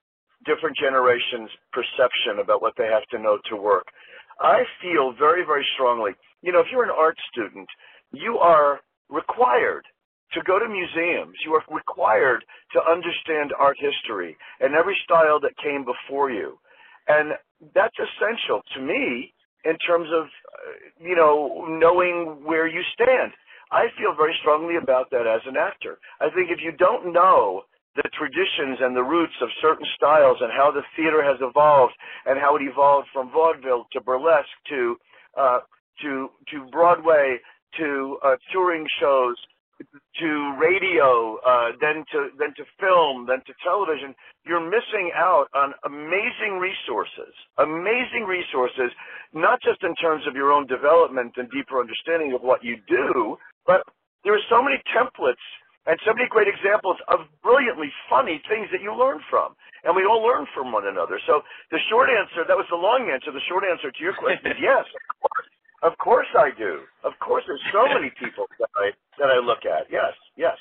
different 0.45 0.77
generations' 0.77 1.49
perception 1.71 2.39
about 2.41 2.61
what 2.61 2.73
they 2.77 2.87
have 2.87 3.07
to 3.11 3.19
know 3.19 3.39
to 3.49 3.55
work. 3.55 3.87
I 4.39 4.63
feel 4.81 5.13
very, 5.17 5.45
very 5.45 5.65
strongly, 5.75 6.11
you 6.41 6.51
know, 6.51 6.59
if 6.59 6.67
you're 6.71 6.83
an 6.83 6.91
art 6.95 7.17
student, 7.31 7.67
you 8.11 8.37
are 8.37 8.81
required 9.09 9.85
to 10.33 10.41
go 10.43 10.59
to 10.59 10.67
museums. 10.67 11.37
You 11.45 11.53
are 11.53 11.63
required 11.69 12.43
to 12.73 12.79
understand 12.83 13.51
art 13.59 13.77
history 13.79 14.37
and 14.59 14.75
every 14.75 14.97
style 15.03 15.39
that 15.41 15.57
came 15.63 15.85
before 15.85 16.31
you. 16.31 16.57
And 17.07 17.33
that's 17.73 17.95
essential 17.99 18.61
to 18.75 18.81
me 18.81 19.33
in 19.65 19.77
terms 19.79 20.09
of, 20.13 20.25
uh, 20.25 21.07
you 21.07 21.15
know, 21.15 21.65
knowing 21.69 22.43
where 22.43 22.67
you 22.67 22.81
stand. 22.93 23.31
I 23.71 23.87
feel 23.97 24.13
very 24.15 24.35
strongly 24.41 24.75
about 24.75 25.09
that 25.11 25.25
as 25.25 25.41
an 25.45 25.55
actor. 25.57 25.97
I 26.21 26.29
think 26.29 26.51
if 26.51 26.59
you 26.61 26.71
don't 26.71 27.11
know 27.11 27.63
the 27.95 28.09
traditions 28.17 28.79
and 28.81 28.95
the 28.95 29.03
roots 29.03 29.33
of 29.41 29.49
certain 29.61 29.85
styles 29.95 30.37
and 30.41 30.51
how 30.51 30.71
the 30.71 30.81
theater 30.95 31.23
has 31.23 31.37
evolved 31.41 31.93
and 32.25 32.39
how 32.39 32.55
it 32.55 32.61
evolved 32.61 33.07
from 33.13 33.31
vaudeville 33.31 33.85
to 33.93 34.01
burlesque 34.01 34.57
to 34.69 34.95
uh, 35.37 35.59
to 36.01 36.29
to 36.49 36.65
Broadway 36.71 37.37
to 37.77 38.17
uh, 38.23 38.35
touring 38.51 38.85
shows 38.99 39.35
to 40.19 40.29
radio, 40.61 41.37
uh, 41.45 41.71
then 41.81 42.05
to 42.11 42.29
then 42.39 42.53
to 42.57 42.63
film, 42.79 43.25
then 43.27 43.41
to 43.47 43.53
television, 43.63 44.15
you're 44.45 44.63
missing 44.63 45.11
out 45.15 45.47
on 45.55 45.73
amazing 45.85 46.59
resources. 46.61 47.33
Amazing 47.57 48.25
resources, 48.27 48.91
not 49.33 49.61
just 49.61 49.83
in 49.83 49.95
terms 49.95 50.27
of 50.27 50.35
your 50.35 50.51
own 50.51 50.67
development 50.67 51.33
and 51.37 51.49
deeper 51.51 51.79
understanding 51.79 52.33
of 52.33 52.41
what 52.41 52.63
you 52.63 52.77
do, 52.87 53.37
but 53.67 53.83
there 54.23 54.33
are 54.35 54.47
so 54.49 54.61
many 54.63 54.77
templates 54.93 55.43
and 55.85 55.99
so 56.05 56.13
many 56.13 56.29
great 56.29 56.47
examples 56.47 56.97
of 57.09 57.27
brilliantly 57.43 57.91
funny 58.09 58.41
things 58.47 58.69
that 58.71 58.81
you 58.81 58.95
learn 58.95 59.19
from. 59.29 59.55
And 59.83 59.95
we 59.95 60.05
all 60.05 60.23
learn 60.23 60.47
from 60.55 60.71
one 60.71 60.87
another. 60.87 61.19
So 61.27 61.41
the 61.71 61.79
short 61.91 62.09
answer, 62.09 62.47
that 62.47 62.55
was 62.55 62.67
the 62.71 62.79
long 62.79 63.11
answer. 63.11 63.31
The 63.31 63.43
short 63.49 63.63
answer 63.67 63.91
to 63.91 64.01
your 64.01 64.15
question 64.15 64.47
is 64.51 64.59
yes, 64.61 64.85
of 64.87 65.03
course. 65.19 65.49
Of 65.83 65.97
course 65.97 66.27
I 66.35 66.49
do. 66.57 66.79
Of 67.03 67.13
course, 67.19 67.43
there's 67.45 67.61
so 67.71 67.85
many 67.93 68.09
people 68.19 68.47
that 68.59 68.69
I 68.75 68.91
that 69.19 69.29
I 69.29 69.39
look 69.39 69.65
at. 69.65 69.87
Yes, 69.91 70.13
yes. 70.37 70.57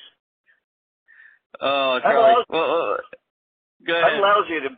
Oh. 1.60 2.00
Well, 2.04 2.44
uh, 2.50 2.96
go 3.86 3.94
ahead. 3.94 4.12
I'm 4.12 4.20
lousy 4.20 4.56
at 4.56 4.72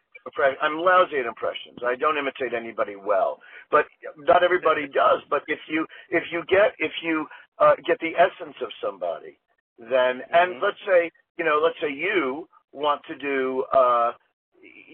I'm 0.63 0.79
lousy 0.79 1.19
at 1.19 1.27
impressions. 1.27 1.79
I 1.85 1.97
don't 1.97 2.19
imitate 2.19 2.55
anybody 2.55 2.97
well, 2.97 3.41
but 3.71 3.87
not 4.19 4.43
everybody 4.43 4.87
does. 4.93 5.21
But 5.31 5.43
if 5.49 5.61
you 5.69 5.87
if 6.11 6.25
you 6.31 6.43
get 6.49 6.75
if 6.79 6.93
you 7.03 7.27
uh, 7.59 7.75
get 7.87 7.99
the 8.01 8.13
essence 8.17 8.57
of 8.63 8.69
somebody, 8.83 9.39
then 9.79 10.21
mm-hmm. 10.21 10.35
and 10.35 10.61
let's 10.63 10.81
say 10.87 11.11
you 11.39 11.45
know 11.45 11.61
let's 11.63 11.77
say 11.81 11.93
you 11.93 12.49
want 12.73 13.01
to 13.09 13.17
do 13.17 13.65
uh, 13.73 14.13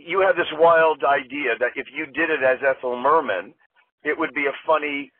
you 0.06 0.20
have 0.20 0.36
this 0.36 0.50
wild 0.58 1.02
idea 1.04 1.58
that 1.58 1.70
if 1.74 1.86
you 1.94 2.06
did 2.06 2.30
it 2.30 2.42
as 2.42 2.58
Ethel 2.62 3.00
Merman, 3.00 3.54
it 4.04 4.18
would 4.18 4.34
be 4.34 4.46
a 4.46 4.54
funny 4.66 5.10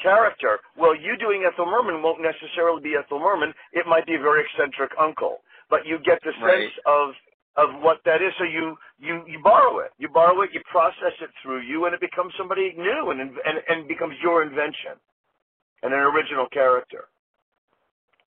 character. 0.00 0.60
Well, 0.76 0.94
you 0.94 1.16
doing 1.18 1.44
Ethel 1.46 1.66
Merman 1.66 2.02
won't 2.02 2.20
necessarily 2.22 2.82
be 2.82 2.94
Ethel 2.96 3.18
Merman. 3.18 3.52
It 3.72 3.86
might 3.86 4.06
be 4.06 4.14
a 4.14 4.20
very 4.20 4.44
eccentric 4.44 4.92
uncle, 5.00 5.38
but 5.70 5.86
you 5.86 5.98
get 6.04 6.20
the 6.24 6.32
sense 6.40 6.72
right. 6.72 6.86
of 6.86 7.14
of 7.56 7.80
what 7.80 7.98
that 8.04 8.20
is. 8.20 8.32
So 8.38 8.44
you 8.44 8.76
you 8.98 9.24
you 9.26 9.40
borrow 9.42 9.80
it, 9.80 9.92
you 9.98 10.08
borrow 10.08 10.42
it, 10.42 10.50
you 10.52 10.60
process 10.70 11.16
it 11.20 11.30
through 11.42 11.62
you, 11.62 11.86
and 11.86 11.94
it 11.94 12.00
becomes 12.00 12.32
somebody 12.38 12.74
new 12.76 13.10
and 13.10 13.20
and 13.20 13.56
and 13.68 13.88
becomes 13.88 14.14
your 14.22 14.42
invention 14.42 15.00
and 15.82 15.92
an 15.92 16.00
original 16.00 16.46
character. 16.52 17.04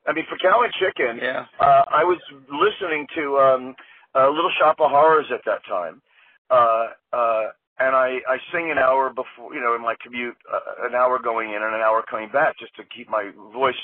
I 0.08 0.14
mean, 0.14 0.26
for 0.30 0.38
Cow 0.38 0.64
and 0.64 0.74
Chicken, 0.74 1.20
yeah. 1.22 1.46
uh, 1.60 1.84
I 1.92 2.04
was 2.04 2.18
listening 2.50 3.06
to 3.16 3.38
um, 3.38 3.76
uh, 4.16 4.30
Little 4.30 4.52
Shop 4.60 4.78
of 4.80 4.90
Horrors 4.90 5.28
at 5.32 5.42
that 5.46 5.62
time, 5.68 6.02
uh, 6.50 6.88
uh, 7.14 7.44
and 7.79 7.95
I, 7.95 8.19
I 8.27 8.38
sing 8.51 8.71
an 8.71 8.77
hour 8.77 9.09
before, 9.09 9.53
you 9.53 9.62
know, 9.62 9.75
in 9.75 9.81
my 9.81 9.95
commute, 10.03 10.36
uh, 10.51 10.88
an 10.88 10.95
hour 10.95 11.17
going 11.17 11.50
in 11.50 11.62
and 11.63 11.75
an 11.75 11.81
hour 11.81 12.03
coming 12.09 12.29
back 12.31 12.59
just 12.59 12.75
to 12.75 12.83
keep 12.95 13.09
my 13.09 13.31
voice 13.53 13.75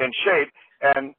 in 0.00 0.12
shape. 0.24 0.52
And 0.82 1.14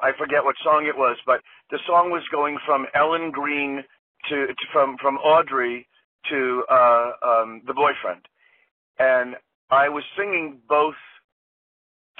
I 0.00 0.10
forget 0.18 0.44
what 0.44 0.56
song 0.62 0.86
it 0.86 0.96
was, 0.96 1.16
but 1.26 1.40
the 1.70 1.78
song 1.86 2.10
was 2.10 2.22
going 2.30 2.58
from 2.66 2.86
Ellen 2.94 3.30
Greene 3.30 3.82
to, 4.28 4.46
to 4.46 4.64
from 4.72 4.96
from 5.00 5.16
Audrey 5.16 5.86
to 6.30 6.64
uh, 6.70 7.10
um, 7.22 7.62
the 7.66 7.74
boyfriend, 7.74 8.22
and 8.98 9.36
I 9.70 9.88
was 9.88 10.02
singing 10.16 10.60
both 10.68 10.94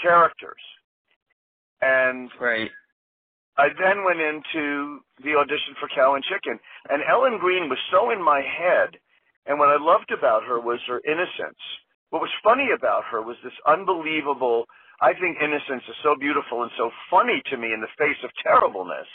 characters. 0.01 0.61
And 1.81 2.31
right. 2.41 2.71
I 3.57 3.69
then 3.71 4.03
went 4.03 4.19
into 4.19 4.99
the 5.23 5.39
audition 5.39 5.79
for 5.79 5.89
Cow 5.95 6.15
and 6.15 6.25
Chicken, 6.25 6.59
and 6.91 7.03
Ellen 7.07 7.39
Greene 7.39 7.69
was 7.71 7.79
so 7.91 8.11
in 8.11 8.23
my 8.23 8.43
head. 8.43 8.99
And 9.47 9.59
what 9.59 9.69
I 9.69 9.77
loved 9.79 10.11
about 10.11 10.43
her 10.45 10.59
was 10.59 10.81
her 10.89 11.01
innocence. 11.05 11.61
What 12.11 12.23
was 12.23 12.33
funny 12.43 12.71
about 12.75 13.05
her 13.11 13.23
was 13.23 13.37
this 13.45 13.55
unbelievable. 13.67 14.65
I 15.01 15.13
think 15.13 15.39
innocence 15.39 15.85
is 15.87 15.99
so 16.03 16.17
beautiful 16.19 16.63
and 16.63 16.73
so 16.79 16.91
funny 17.11 17.43
to 17.51 17.57
me 17.57 17.73
in 17.73 17.81
the 17.81 17.93
face 17.99 18.19
of 18.25 18.31
terribleness, 18.43 19.07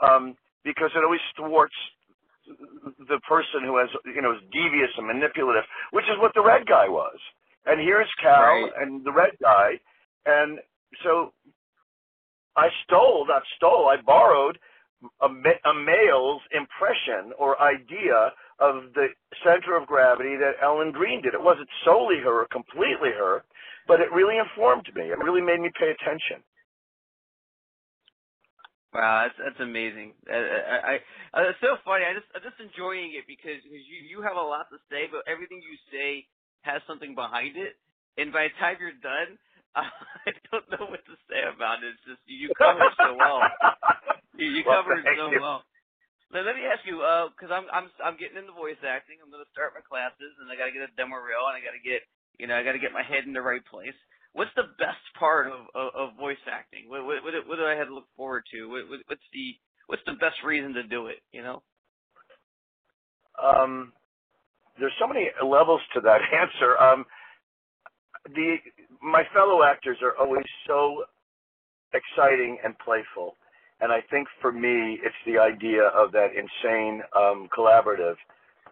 um, 0.00 0.36
because 0.64 0.90
it 0.96 1.04
always 1.04 1.24
thwarts 1.36 1.76
the 3.08 3.20
person 3.28 3.62
who 3.64 3.78
has, 3.78 3.88
you 4.04 4.20
know, 4.20 4.32
is 4.32 4.42
devious 4.52 4.90
and 4.98 5.06
manipulative, 5.06 5.64
which 5.92 6.06
is 6.10 6.18
what 6.18 6.34
the 6.34 6.42
red 6.42 6.66
guy 6.66 6.88
was. 6.88 7.16
And 7.66 7.80
here's 7.80 8.10
Cow 8.20 8.66
right. 8.66 8.72
and 8.82 9.04
the 9.04 9.12
red 9.12 9.38
guy, 9.40 9.78
and 10.26 10.58
so 11.04 11.32
I 12.56 12.68
stole, 12.84 13.26
not 13.26 13.42
stole, 13.56 13.88
I 13.88 14.00
borrowed 14.00 14.58
a, 15.20 15.26
a 15.26 15.74
male's 15.74 16.42
impression 16.52 17.32
or 17.38 17.60
idea 17.60 18.32
of 18.60 18.92
the 18.94 19.08
center 19.42 19.76
of 19.76 19.86
gravity 19.86 20.36
that 20.36 20.62
Ellen 20.62 20.92
Greene 20.92 21.22
did. 21.22 21.34
It 21.34 21.42
wasn't 21.42 21.68
solely 21.84 22.18
her 22.22 22.42
or 22.42 22.46
completely 22.46 23.10
her, 23.16 23.42
but 23.88 24.00
it 24.00 24.12
really 24.12 24.38
informed 24.38 24.88
me. 24.94 25.10
It 25.10 25.18
really 25.18 25.42
made 25.42 25.60
me 25.60 25.70
pay 25.78 25.90
attention. 25.90 26.44
Wow, 28.92 29.24
that's 29.24 29.38
that's 29.40 29.60
amazing. 29.64 30.12
I, 30.28 30.36
I, 30.36 30.94
I 31.32 31.38
it's 31.48 31.64
so 31.64 31.80
funny. 31.80 32.04
I 32.04 32.12
just 32.12 32.28
I'm 32.36 32.44
just 32.44 32.60
enjoying 32.60 33.16
it 33.16 33.24
because 33.24 33.56
because 33.64 33.84
you 33.88 34.04
you 34.04 34.18
have 34.20 34.36
a 34.36 34.44
lot 34.44 34.68
to 34.68 34.76
say, 34.92 35.08
but 35.08 35.24
everything 35.24 35.64
you 35.64 35.80
say 35.88 36.28
has 36.60 36.84
something 36.84 37.16
behind 37.16 37.56
it. 37.56 37.80
And 38.20 38.28
by 38.36 38.52
the 38.52 38.54
time 38.60 38.76
you're 38.76 38.92
done, 39.00 39.40
I 40.28 40.30
don't 40.52 40.68
know 40.68 40.86
what 40.88 41.04
to 41.08 41.16
say 41.28 41.40
about 41.48 41.80
it. 41.80 41.96
It's 41.96 42.04
just 42.04 42.22
you 42.28 42.52
cover 42.56 42.84
so 42.98 43.16
well. 43.16 43.40
You, 44.32 44.48
you 44.48 44.64
well, 44.64 44.80
cover 44.80 44.96
it 44.96 45.04
so 45.20 45.28
you. 45.28 45.44
well. 45.44 45.60
Now, 46.32 46.40
let 46.40 46.56
me 46.56 46.64
ask 46.64 46.80
you, 46.88 47.04
because 47.36 47.52
uh, 47.52 47.60
I'm 47.60 47.68
I'm 47.68 47.86
I'm 48.00 48.16
getting 48.16 48.40
into 48.40 48.56
voice 48.56 48.80
acting. 48.80 49.20
I'm 49.20 49.28
going 49.28 49.44
to 49.44 49.52
start 49.52 49.76
my 49.76 49.84
classes, 49.84 50.32
and 50.40 50.48
I 50.48 50.56
got 50.56 50.72
to 50.72 50.74
get 50.74 50.88
a 50.88 50.92
demo 50.96 51.20
reel, 51.20 51.44
and 51.52 51.56
I 51.56 51.60
got 51.60 51.76
to 51.76 51.84
get 51.84 52.00
you 52.40 52.48
know 52.48 52.56
I 52.56 52.64
got 52.64 52.72
to 52.72 52.80
get 52.80 52.96
my 52.96 53.04
head 53.04 53.28
in 53.28 53.36
the 53.36 53.44
right 53.44 53.60
place. 53.68 53.96
What's 54.32 54.56
the 54.56 54.72
best 54.80 55.04
part 55.20 55.52
of 55.52 55.68
of, 55.76 55.88
of 55.92 56.16
voice 56.16 56.40
acting? 56.48 56.88
What, 56.88 57.04
what 57.04 57.20
what 57.20 57.36
what 57.44 57.60
do 57.60 57.68
I 57.68 57.76
have 57.76 57.92
to 57.92 57.94
look 57.94 58.08
forward 58.16 58.48
to? 58.56 58.72
What, 58.72 58.88
what, 58.88 59.00
what's 59.04 59.28
the 59.36 59.52
what's 59.92 60.06
the 60.08 60.16
best 60.16 60.40
reason 60.40 60.72
to 60.80 60.88
do 60.88 61.12
it? 61.12 61.20
You 61.36 61.44
know. 61.44 61.60
Um, 63.36 63.92
there's 64.80 64.96
so 64.96 65.06
many 65.06 65.28
levels 65.44 65.84
to 65.92 66.00
that 66.00 66.24
answer. 66.32 66.80
Um, 66.80 67.04
the 68.32 68.56
my 69.02 69.22
fellow 69.34 69.62
actors 69.64 69.98
are 70.02 70.14
always 70.18 70.44
so 70.66 71.04
exciting 71.92 72.58
and 72.64 72.78
playful, 72.78 73.36
and 73.80 73.92
I 73.92 74.00
think 74.10 74.28
for 74.40 74.52
me 74.52 74.98
it's 75.02 75.14
the 75.26 75.38
idea 75.38 75.88
of 75.88 76.12
that 76.12 76.28
insane 76.34 77.02
um, 77.16 77.48
collaborative 77.56 78.16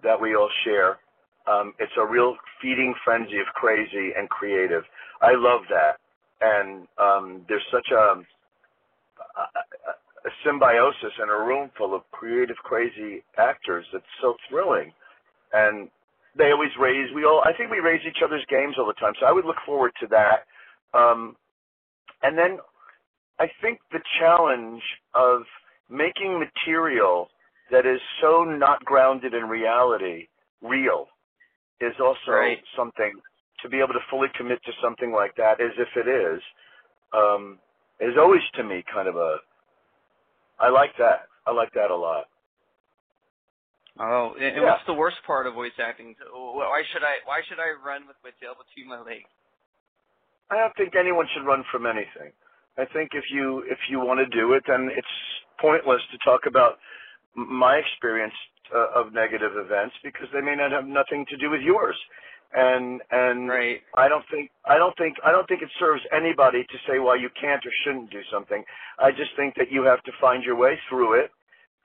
that 0.03 0.21
we 0.21 0.35
all 0.35 0.51
share. 0.65 0.99
Um, 1.51 1.75
it's 1.79 1.93
a 1.99 2.07
real 2.07 2.37
feeding 2.63 2.95
frenzy 3.05 3.39
of 3.39 3.47
crazy 3.55 4.13
and 4.17 4.29
creative. 4.29 4.85
I 5.21 5.33
love 5.35 5.63
that, 5.69 5.99
and 6.41 6.87
um, 6.99 7.45
there's 7.49 7.67
such 7.73 7.89
a, 7.91 8.23
a, 9.37 9.43
a 10.27 10.31
symbiosis 10.47 11.13
in 11.23 11.29
a 11.29 11.45
room 11.45 11.71
full 11.77 11.95
of 11.95 12.03
creative, 12.13 12.57
crazy 12.57 13.25
actors. 13.37 13.85
That's 13.93 14.05
so 14.23 14.37
thrilling, 14.49 14.93
and 15.53 15.89
they 16.37 16.51
always 16.53 16.71
raise 16.79 17.13
we 17.15 17.25
all 17.25 17.43
I 17.45 17.53
think 17.53 17.71
we 17.71 17.81
raise 17.81 18.03
each 18.07 18.23
other's 18.25 18.45
games 18.49 18.77
all 18.79 18.87
the 18.87 18.95
time. 18.95 19.13
So 19.21 19.27
I 19.27 19.33
would 19.33 19.45
look 19.45 19.61
forward 19.67 19.93
to 20.01 20.07
that. 20.09 20.47
Um, 20.99 21.37
and 22.23 22.37
then 22.37 22.59
I 23.39 23.47
think 23.63 23.81
the 23.91 24.01
challenge 24.19 24.83
of 25.15 25.43
making 25.89 26.39
material 26.39 27.29
that 27.71 27.87
is 27.87 28.01
so 28.21 28.45
not 28.45 28.85
grounded 28.85 29.35
in 29.35 29.45
reality 29.45 30.29
real 30.63 31.07
is 31.81 31.95
also 32.01 32.33
right. 32.33 32.59
something 32.77 33.13
to 33.63 33.69
be 33.69 33.79
able 33.79 33.95
to 33.95 34.05
fully 34.11 34.29
commit 34.37 34.63
to 34.65 34.73
something 34.83 35.13
like 35.13 35.35
that 35.37 35.61
as 35.61 35.73
if 35.79 35.89
it 35.97 36.09
is 36.09 36.43
um, 37.15 37.59
is 38.01 38.15
always 38.19 38.43
to 38.55 38.65
me 38.65 38.85
kind 38.93 39.09
of 39.09 39.17
a 39.17 39.37
I 40.61 40.69
like 40.69 40.93
that. 40.99 41.23
I 41.47 41.53
like 41.53 41.73
that 41.75 41.91
a 41.91 41.97
lot. 41.97 42.27
Oh, 44.01 44.33
and, 44.41 44.57
yeah. 44.57 44.65
what's 44.65 44.87
the 44.87 44.97
worst 44.97 45.21
part 45.27 45.47
of 45.47 45.53
voice 45.53 45.77
acting? 45.77 46.17
Why 46.33 46.83
should 46.93 47.05
I 47.05 47.21
Why 47.29 47.45
should 47.47 47.61
I 47.61 47.77
run 47.85 48.09
with 48.09 48.17
my 48.25 48.33
tail 48.41 48.57
between 48.57 48.89
my 48.89 49.01
legs? 49.01 49.29
I 50.51 50.57
don't 50.57 50.75
think 50.75 50.97
anyone 50.97 51.27
should 51.37 51.45
run 51.45 51.63
from 51.71 51.85
anything. 51.85 52.33
I 52.79 52.89
think 52.97 53.11
if 53.13 53.25
you 53.31 53.63
if 53.69 53.79
you 53.91 54.01
want 54.01 54.19
to 54.19 54.27
do 54.33 54.55
it, 54.55 54.65
then 54.67 54.89
it's 54.97 55.17
pointless 55.61 56.01
to 56.13 56.19
talk 56.25 56.49
about 56.49 56.81
my 57.37 57.77
experience 57.77 58.35
uh, 58.75 58.89
of 58.97 59.13
negative 59.13 59.53
events 59.55 59.95
because 60.03 60.29
they 60.33 60.41
may 60.41 60.57
not 60.57 60.73
have 60.73 60.87
nothing 60.87 61.27
to 61.29 61.37
do 61.37 61.51
with 61.51 61.61
yours. 61.61 61.97
And 62.53 63.01
and 63.13 63.49
right. 63.49 63.81
I 63.95 64.09
don't 64.09 64.25
think 64.31 64.51
I 64.65 64.79
don't 64.79 64.97
think 64.97 65.17
I 65.23 65.31
don't 65.31 65.47
think 65.47 65.63
it 65.63 65.71
serves 65.79 66.03
anybody 66.11 66.65
to 66.65 66.77
say 66.89 66.99
why 66.99 67.17
you 67.17 67.29
can't 67.39 67.65
or 67.67 67.71
shouldn't 67.85 68.11
do 68.11 68.23
something. 68.33 68.65
I 68.99 69.11
just 69.13 69.37
think 69.37 69.55
that 69.55 69.71
you 69.71 69.85
have 69.85 70.03
to 70.05 70.13
find 70.21 70.43
your 70.43 70.57
way 70.57 70.81
through 70.89 71.21
it, 71.21 71.31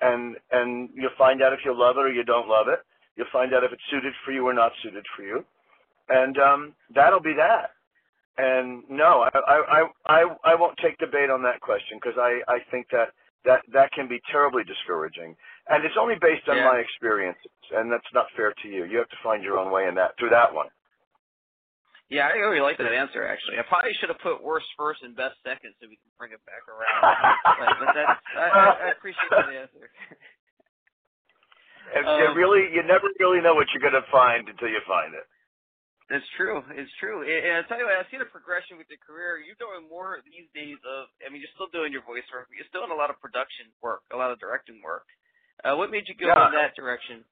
and 0.02 0.36
and 0.52 0.90
you'll 0.94 1.18
find 1.18 1.42
out 1.42 1.54
if 1.54 1.60
you 1.66 1.78
love 1.78 1.98
it 1.98 2.02
or 2.02 2.12
you 2.12 2.24
don't 2.24 2.48
love 2.48 2.68
it. 2.68 2.80
You'll 3.16 3.32
find 3.32 3.54
out 3.54 3.64
if 3.64 3.72
it's 3.72 3.82
suited 3.90 4.14
for 4.26 4.32
you 4.32 4.46
or 4.48 4.54
not 4.54 4.72
suited 4.84 5.06
for 5.16 5.24
you, 5.24 5.46
and 6.10 6.38
um, 6.38 6.74
that'll 6.94 7.22
be 7.22 7.34
that. 7.38 7.72
And 8.38 8.84
no, 8.90 9.28
I 9.34 9.64
I 9.64 9.84
I 10.06 10.36
I 10.44 10.56
won't 10.56 10.78
take 10.78 10.98
debate 10.98 11.30
on 11.30 11.42
that 11.44 11.62
question 11.62 11.98
because 12.02 12.18
I 12.20 12.42
I 12.48 12.60
think 12.70 12.88
that 12.92 13.10
that 13.46 13.62
that 13.72 13.92
can 13.94 14.08
be 14.08 14.20
terribly 14.30 14.64
discouraging, 14.64 15.36
and 15.70 15.86
it's 15.86 15.96
only 16.00 16.16
based 16.20 16.50
on 16.50 16.58
yeah. 16.58 16.66
my 16.66 16.78
experiences, 16.78 17.52
and 17.72 17.92
that's 17.92 18.12
not 18.14 18.26
fair 18.36 18.54
to 18.62 18.68
you. 18.68 18.84
You 18.86 18.98
have 18.98 19.10
to 19.10 19.22
find 19.24 19.44
your 19.44 19.58
own 19.58 19.72
way 19.72 19.88
in 19.88 19.96
that 19.96 20.18
through 20.20 20.32
that 20.32 20.54
one. 20.54 20.68
Yeah, 22.10 22.30
I 22.30 22.38
really 22.38 22.62
like 22.62 22.78
that 22.78 22.94
answer. 22.94 23.26
Actually, 23.26 23.58
I 23.58 23.66
probably 23.66 23.98
should 23.98 24.14
have 24.14 24.22
put 24.22 24.46
worst 24.46 24.70
first 24.78 25.02
and 25.02 25.18
best 25.18 25.42
second 25.42 25.74
so 25.82 25.90
we 25.90 25.98
can 25.98 26.12
bring 26.22 26.38
it 26.38 26.42
back 26.46 26.62
around. 26.70 27.02
but, 27.60 27.70
but 27.82 27.90
that's 27.98 28.22
I, 28.38 28.46
I, 28.46 28.88
appreciate 28.94 29.32
that 29.34 29.50
answer. 29.50 29.90
It, 31.98 32.06
um, 32.06 32.18
it 32.22 32.32
really, 32.38 32.70
you 32.70 32.86
never 32.86 33.10
really 33.18 33.42
know 33.42 33.58
what 33.58 33.74
you're 33.74 33.82
going 33.82 33.98
to 33.98 34.06
find 34.14 34.46
until 34.46 34.70
you 34.70 34.82
find 34.86 35.18
it. 35.18 35.26
It's 36.14 36.26
true. 36.38 36.62
It's 36.78 36.94
true. 37.02 37.26
And 37.26 37.58
I 37.58 37.66
tell 37.66 37.82
you 37.82 37.90
what, 37.90 37.98
I 37.98 38.06
see 38.14 38.22
the 38.22 38.30
progression 38.30 38.78
with 38.78 38.86
your 38.94 39.02
career. 39.02 39.42
You're 39.42 39.58
doing 39.58 39.90
more 39.90 40.22
these 40.22 40.46
days 40.54 40.78
of, 40.86 41.10
I 41.26 41.34
mean, 41.34 41.42
you're 41.42 41.56
still 41.58 41.70
doing 41.74 41.90
your 41.90 42.06
voice 42.06 42.26
work, 42.30 42.46
but 42.46 42.54
you're 42.54 42.70
still 42.70 42.86
doing 42.86 42.94
a 42.94 43.02
lot 43.02 43.10
of 43.10 43.18
production 43.18 43.74
work, 43.82 44.06
a 44.14 44.18
lot 44.18 44.30
of 44.30 44.38
directing 44.38 44.86
work. 44.86 45.10
Uh, 45.66 45.74
what 45.74 45.90
made 45.90 46.06
you 46.06 46.14
go 46.14 46.30
yeah. 46.30 46.54
in 46.54 46.54
that 46.54 46.78
direction? 46.78 47.26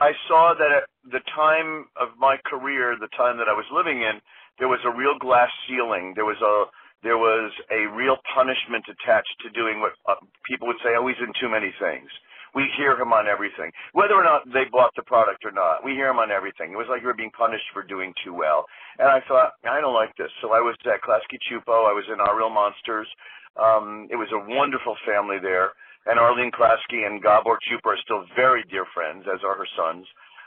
I 0.00 0.12
saw 0.28 0.54
that 0.54 0.70
at 0.70 0.84
the 1.10 1.22
time 1.34 1.86
of 1.98 2.14
my 2.18 2.36
career, 2.46 2.96
the 3.00 3.10
time 3.16 3.38
that 3.38 3.48
I 3.50 3.54
was 3.54 3.66
living 3.74 4.02
in, 4.02 4.20
there 4.58 4.68
was 4.68 4.80
a 4.86 4.94
real 4.94 5.18
glass 5.18 5.50
ceiling. 5.66 6.14
There 6.14 6.26
was 6.26 6.40
a 6.42 6.66
there 7.02 7.18
was 7.18 7.52
a 7.70 7.86
real 7.94 8.18
punishment 8.34 8.82
attached 8.90 9.34
to 9.46 9.50
doing 9.54 9.78
what 9.78 9.92
uh, 10.10 10.18
people 10.50 10.66
would 10.66 10.82
say, 10.82 10.98
oh, 10.98 11.06
he's 11.06 11.20
in 11.22 11.30
too 11.38 11.48
many 11.48 11.70
things. 11.78 12.10
We 12.54 12.66
hear 12.76 12.98
him 12.98 13.12
on 13.12 13.28
everything, 13.28 13.70
whether 13.92 14.14
or 14.18 14.24
not 14.24 14.42
they 14.50 14.66
bought 14.72 14.90
the 14.96 15.06
product 15.06 15.44
or 15.44 15.52
not. 15.52 15.84
We 15.84 15.92
hear 15.92 16.08
him 16.10 16.18
on 16.18 16.32
everything. 16.32 16.72
It 16.72 16.80
was 16.80 16.88
like 16.90 17.02
you 17.02 17.06
were 17.06 17.14
being 17.14 17.34
punished 17.36 17.70
for 17.72 17.84
doing 17.84 18.14
too 18.24 18.34
well. 18.34 18.66
And 18.98 19.06
I 19.06 19.20
thought, 19.28 19.54
I 19.62 19.80
don't 19.80 19.94
like 19.94 20.16
this. 20.16 20.32
So 20.42 20.50
I 20.50 20.58
was 20.58 20.74
at 20.86 21.04
Klasky 21.06 21.38
Csupo. 21.46 21.86
I 21.86 21.94
was 21.94 22.08
in 22.10 22.18
Our 22.18 22.34
Real 22.36 22.50
Monsters. 22.50 23.06
Um, 23.54 24.08
it 24.10 24.16
was 24.16 24.32
a 24.34 24.42
wonderful 24.50 24.96
family 25.06 25.38
there. 25.42 25.70
And 26.08 26.18
Arlene 26.18 26.50
Klasky 26.50 27.04
and 27.04 27.22
Gabor 27.22 27.60
Csupo 27.68 27.92
are 27.92 28.02
still 28.02 28.24
very 28.34 28.64
dear 28.70 28.86
friends, 28.94 29.26
as 29.28 29.40
are 29.44 29.56
her 29.56 29.68
sons, 29.76 30.06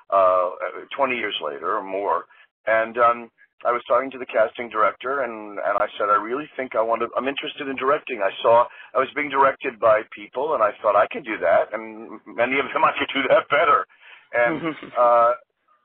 uh, 0.09 0.49
20 0.97 1.15
years 1.15 1.37
later 1.39 1.77
or 1.77 1.83
more. 1.83 2.25
And 2.65 2.97
um, 2.97 3.29
I 3.63 3.71
was 3.71 3.81
talking 3.87 4.09
to 4.11 4.17
the 4.17 4.25
casting 4.25 4.69
director, 4.69 5.21
and 5.21 5.61
and 5.61 5.77
I 5.77 5.85
said, 5.97 6.09
I 6.09 6.17
really 6.17 6.49
think 6.57 6.73
I 6.73 6.81
want 6.81 7.01
to. 7.05 7.09
I'm 7.15 7.27
interested 7.27 7.69
in 7.69 7.75
directing. 7.77 8.21
I 8.25 8.33
saw 8.41 8.65
I 8.95 8.97
was 8.97 9.09
being 9.13 9.29
directed 9.29 9.79
by 9.79 10.01
people, 10.09 10.53
and 10.55 10.63
I 10.63 10.71
thought 10.81 10.97
I 10.97 11.05
could 11.05 11.25
do 11.25 11.37
that, 11.37 11.69
and 11.73 12.19
many 12.25 12.57
of 12.57 12.65
them 12.73 12.83
I 12.89 12.93
could 12.97 13.13
do 13.13 13.21
that 13.29 13.45
better. 13.53 13.85
And 14.33 14.73
uh, 14.97 15.31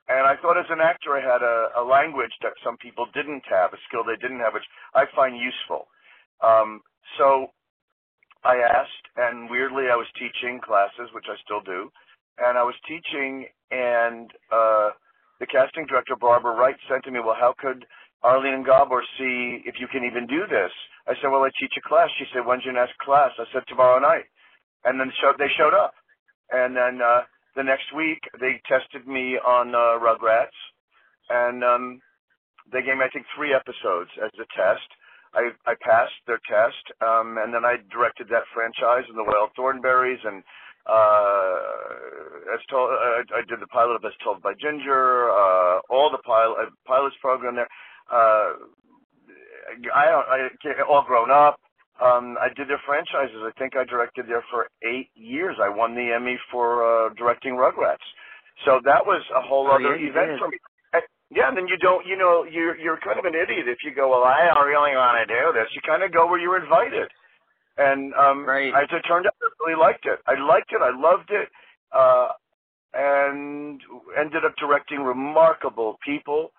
and 0.09 0.25
I 0.25 0.41
thought 0.41 0.57
as 0.57 0.71
an 0.71 0.81
actor, 0.81 1.17
I 1.17 1.21
had 1.21 1.43
a, 1.45 1.83
a 1.83 1.85
language 1.85 2.33
that 2.43 2.57
some 2.65 2.77
people 2.79 3.07
didn't 3.13 3.45
have, 3.51 3.75
a 3.75 3.81
skill 3.89 4.05
they 4.07 4.17
didn't 4.17 4.41
have, 4.41 4.55
which 4.55 4.69
I 4.95 5.05
find 5.13 5.37
useful. 5.37 5.89
Um, 6.41 6.81
so 7.19 7.53
I 8.47 8.63
asked, 8.63 9.07
and 9.19 9.36
I 9.97 10.05
was 10.05 10.13
teaching 10.21 10.61
classes, 10.61 11.09
which 11.17 11.25
I 11.25 11.41
still 11.41 11.65
do, 11.65 11.89
and 12.37 12.59
I 12.61 12.65
was 12.69 12.77
teaching, 12.85 13.49
and 13.73 14.29
uh, 14.53 14.93
the 15.41 15.49
casting 15.49 15.87
director, 15.89 16.13
Barbara 16.21 16.53
Wright, 16.53 16.77
said 16.85 17.01
to 17.05 17.11
me, 17.11 17.21
well, 17.25 17.33
how 17.33 17.55
could 17.57 17.87
Arlene 18.23 18.61
and 18.61 18.67
Gabor 18.67 19.01
see 19.17 19.65
if 19.65 19.81
you 19.81 19.89
can 19.89 20.05
even 20.05 20.27
do 20.27 20.45
this? 20.45 20.69
I 21.09 21.15
said, 21.17 21.33
well, 21.33 21.49
I 21.49 21.51
teach 21.59 21.73
a 21.81 21.89
class. 21.89 22.11
She 22.19 22.27
said, 22.29 22.45
when's 22.45 22.65
your 22.69 22.75
next 22.75 22.99
class? 22.99 23.33
I 23.39 23.49
said, 23.55 23.65
tomorrow 23.69 23.99
night. 23.99 24.29
And 24.85 25.01
then 25.01 25.11
show, 25.17 25.33
they 25.39 25.49
showed 25.57 25.73
up. 25.73 25.95
And 26.53 26.77
then 26.77 27.01
uh, 27.01 27.23
the 27.57 27.65
next 27.65 27.89
week, 27.97 28.21
they 28.39 28.61
tested 28.69 29.09
me 29.09 29.41
on 29.41 29.75
uh, 29.75 29.97
Rugrats. 29.97 30.61
And 31.31 31.65
um, 31.65 32.03
they 32.71 32.83
gave 32.85 33.01
me, 33.01 33.05
I 33.09 33.09
think, 33.09 33.25
three 33.35 33.57
episodes 33.57 34.13
as 34.21 34.33
a 34.37 34.45
test. 34.53 34.93
I, 35.37 35.53
I 35.69 35.75
passed 35.81 36.17
their 36.27 36.41
test, 36.49 36.81
um, 37.05 37.37
and 37.39 37.53
then 37.53 37.65
I 37.65 37.77
directed 37.93 38.29
that 38.31 38.49
franchise 38.53 39.05
and 39.09 39.17
the 39.17 39.25
Wild 39.25 39.51
Thornberrys 39.57 40.25
and 40.25 40.43
uh, 40.87 42.55
as 42.55 42.61
told, 42.71 42.91
uh, 42.91 43.27
I 43.35 43.43
did 43.49 43.59
the 43.61 43.67
pilot 43.67 43.97
of 43.97 44.05
As 44.05 44.13
Told 44.23 44.41
by 44.41 44.53
Ginger, 44.55 45.31
uh, 45.31 45.81
all 45.91 46.11
the 46.11 46.23
pilot 46.23 46.57
uh, 46.63 46.71
pilots 46.87 47.17
program 47.21 47.57
there. 47.57 47.69
Uh, 48.11 48.55
I 49.93 50.07
don't, 50.07 50.27
I 50.31 50.83
all 50.89 51.03
grown 51.03 51.31
up. 51.31 51.59
Um, 52.01 52.37
I 52.41 52.49
did 52.55 52.69
their 52.69 52.81
franchises. 52.87 53.43
I 53.43 53.51
think 53.59 53.75
I 53.75 53.85
directed 53.85 54.27
there 54.29 54.45
for 54.51 54.69
eight 54.87 55.11
years. 55.17 55.57
I 55.61 55.69
won 55.69 55.95
the 55.95 56.13
Emmy 56.15 56.39
for 56.53 56.85
uh, 56.85 57.09
directing 57.15 57.55
Rugrats. 57.55 58.05
So 58.65 58.81
that 58.85 59.05
was 59.05 59.23
a 59.35 59.41
whole 59.41 59.67
oh, 59.67 59.75
other 59.75 59.97
yeah, 59.97 60.11
event 60.11 60.39
for 60.39 60.49
me. 60.49 60.59
Yeah, 61.31 61.49
and 61.49 61.57
then 61.57 61.67
you 61.67 61.77
don't, 61.79 62.07
you 62.07 62.17
know, 62.17 62.45
you're 62.45 62.79
you're 62.79 62.99
kind 63.03 63.19
of 63.19 63.25
an 63.25 63.35
idiot 63.35 63.67
if 63.67 63.79
you 63.85 63.95
go, 63.95 64.11
well, 64.11 64.23
I 64.23 64.47
don't 64.55 64.67
really 64.67 64.95
want 64.95 65.19
to 65.19 65.27
do 65.27 65.53
this. 65.53 65.69
You 65.75 65.81
kind 65.83 66.03
of 66.03 66.13
go 66.13 66.27
where 66.27 66.39
you're 66.39 66.63
invited. 66.63 67.11
And 67.77 68.15
um, 68.15 68.47
right. 68.47 68.73
as 68.73 68.89
it 68.91 69.03
turned 69.07 69.27
out, 69.27 69.35
I 69.43 69.49
really 69.67 69.79
liked 69.79 70.07
it. 70.07 70.21
I 70.27 70.39
liked 70.41 70.73
it. 70.73 70.81
I 70.81 70.95
loved 70.97 71.31
it. 71.31 71.49
Uh, 71.93 72.29
and 72.95 73.81
ended 74.19 74.45
up 74.45 74.55
directing 74.57 75.01
remarkable 75.01 75.99
people 76.05 76.53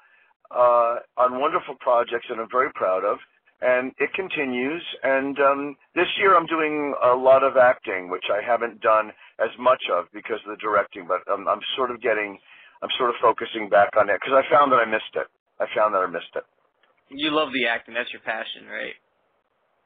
uh, 0.51 0.97
on 1.17 1.39
wonderful 1.39 1.75
projects 1.79 2.27
that 2.29 2.37
I'm 2.39 2.49
very 2.51 2.71
proud 2.73 3.03
of. 3.03 3.17
And 3.59 3.91
it 3.97 4.13
continues. 4.13 4.83
And 5.01 5.39
um, 5.39 5.75
this 5.95 6.07
year 6.19 6.37
I'm 6.37 6.45
doing 6.45 6.93
a 7.03 7.15
lot 7.15 7.43
of 7.43 7.57
acting, 7.57 8.09
which 8.09 8.25
I 8.29 8.45
haven't 8.45 8.81
done 8.81 9.11
as 9.39 9.49
much 9.57 9.81
of 9.91 10.05
because 10.13 10.39
of 10.45 10.51
the 10.51 10.61
directing. 10.61 11.07
But 11.07 11.25
um, 11.31 11.47
I'm 11.47 11.61
sort 11.75 11.89
of 11.89 12.01
getting, 12.01 12.37
I'm 12.83 12.89
sort 12.97 13.09
of 13.11 13.17
focusing 13.21 13.69
back 13.69 13.97
on 13.97 14.09
it 14.09 14.19
because 14.21 14.37
I 14.37 14.43
found 14.51 14.71
that 14.71 14.81
I 14.83 14.85
missed 14.85 15.13
it. 15.15 15.27
I 15.59 15.65
found 15.75 15.93
that 15.95 16.03
I 16.03 16.07
missed 16.07 16.33
it. 16.35 16.43
You 17.09 17.31
love 17.31 17.49
the 17.53 17.67
acting. 17.67 17.93
That's 17.95 18.11
your 18.11 18.21
passion, 18.21 18.67
right? 18.67 18.93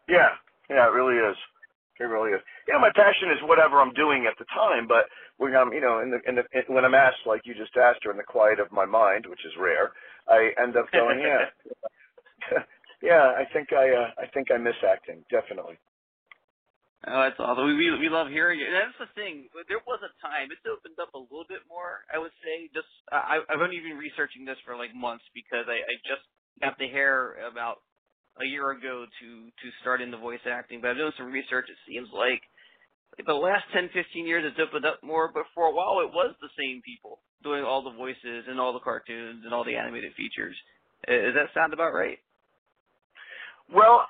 Yeah, 0.10 0.36
yeah, 0.69 0.88
it 0.88 0.93
really 0.93 1.17
is. 1.17 1.38
It 1.99 2.06
really 2.06 2.32
is. 2.34 2.41
Yeah, 2.67 2.80
my 2.80 2.91
passion 2.95 3.30
is 3.32 3.39
whatever 3.43 3.80
I'm 3.80 3.93
doing 3.93 4.25
at 4.27 4.38
the 4.39 4.45
time, 4.54 4.88
but 4.88 5.06
when 5.38 5.56
I'm, 5.56 5.71
you 5.73 5.82
know, 5.82 5.99
in 6.01 6.12
the, 6.12 6.19
in 6.27 6.36
the 6.36 6.43
in, 6.54 6.73
when 6.73 6.86
I'm 6.86 6.95
asked, 6.95 7.27
like 7.27 7.41
you 7.45 7.54
just 7.54 7.77
asked, 7.77 8.06
or 8.06 8.12
in 8.12 8.17
the 8.17 8.23
quiet 8.27 8.60
of 8.60 8.71
my 8.71 8.86
mind, 8.86 9.25
which 9.30 9.45
is 9.45 9.54
rare, 9.60 9.91
I 10.27 10.51
end 10.62 10.75
up 10.77 10.88
going, 10.93 11.19
yeah, 11.19 11.45
yeah. 13.04 13.34
I 13.38 13.45
think 13.54 13.73
I, 13.73 13.89
uh, 13.89 14.10
I 14.19 14.27
think 14.34 14.49
I 14.51 14.58
miss 14.58 14.75
acting 14.88 15.23
definitely. 15.32 15.77
Oh, 17.01 17.17
that's 17.25 17.39
awesome. 17.41 17.65
We, 17.65 17.89
we 17.97 18.13
love 18.13 18.29
hearing 18.29 18.61
it. 18.61 18.69
That's 18.69 18.97
the 19.01 19.09
thing. 19.17 19.49
There 19.65 19.81
was 19.89 19.97
a 20.05 20.13
time 20.21 20.53
it's 20.53 20.61
opened 20.69 21.01
up 21.01 21.09
a 21.17 21.21
little 21.21 21.49
bit 21.49 21.65
more. 21.65 22.05
I 22.13 22.21
would 22.21 22.33
say 22.45 22.69
just 22.77 22.89
I 23.09 23.41
I've 23.41 23.57
only 23.61 23.81
been 23.81 23.97
researching 23.97 24.45
this 24.45 24.61
for 24.61 24.77
like 24.77 24.93
months 24.93 25.25
because 25.33 25.65
I 25.65 25.81
I 25.81 25.93
just 26.05 26.21
got 26.61 26.77
the 26.77 26.85
hair 26.85 27.41
about 27.49 27.81
a 28.37 28.45
year 28.45 28.69
ago 28.69 29.09
to 29.09 29.29
to 29.49 29.67
start 29.81 30.01
into 30.05 30.21
voice 30.21 30.45
acting, 30.45 30.77
but 30.77 30.93
I've 30.93 31.01
done 31.01 31.13
some 31.17 31.33
research. 31.33 31.73
It 31.73 31.81
seems 31.89 32.07
like, 32.13 32.45
the 33.25 33.33
last 33.33 33.65
10, 33.73 33.89
15 33.91 34.29
years 34.29 34.45
it's 34.45 34.61
opened 34.61 34.85
up 34.85 35.01
more, 35.01 35.33
but 35.33 35.49
for 35.57 35.67
a 35.67 35.73
while 35.73 36.05
it 36.05 36.13
was 36.13 36.37
the 36.37 36.53
same 36.53 36.85
people 36.85 37.19
doing 37.43 37.65
all 37.65 37.81
the 37.83 37.97
voices 37.97 38.45
and 38.47 38.59
all 38.61 38.77
the 38.77 38.85
cartoons 38.85 39.41
and 39.43 39.53
all 39.53 39.65
the 39.65 39.75
animated 39.75 40.13
features. 40.13 40.55
Does 41.09 41.33
that 41.33 41.49
sound 41.57 41.73
about 41.73 41.97
right? 41.97 42.21
Well, 43.73 44.05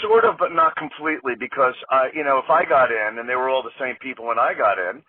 sort 0.00 0.24
of, 0.24 0.38
but 0.38 0.52
not 0.52 0.76
completely, 0.76 1.34
because 1.38 1.74
I, 1.90 2.08
you 2.14 2.24
know, 2.24 2.38
if 2.38 2.48
I 2.48 2.64
got 2.64 2.90
in 2.90 3.18
and 3.18 3.28
they 3.28 3.36
were 3.36 3.48
all 3.48 3.62
the 3.62 3.76
same 3.78 3.96
people 4.00 4.26
when 4.26 4.38
I 4.38 4.54
got 4.54 4.78
in, 4.78 5.02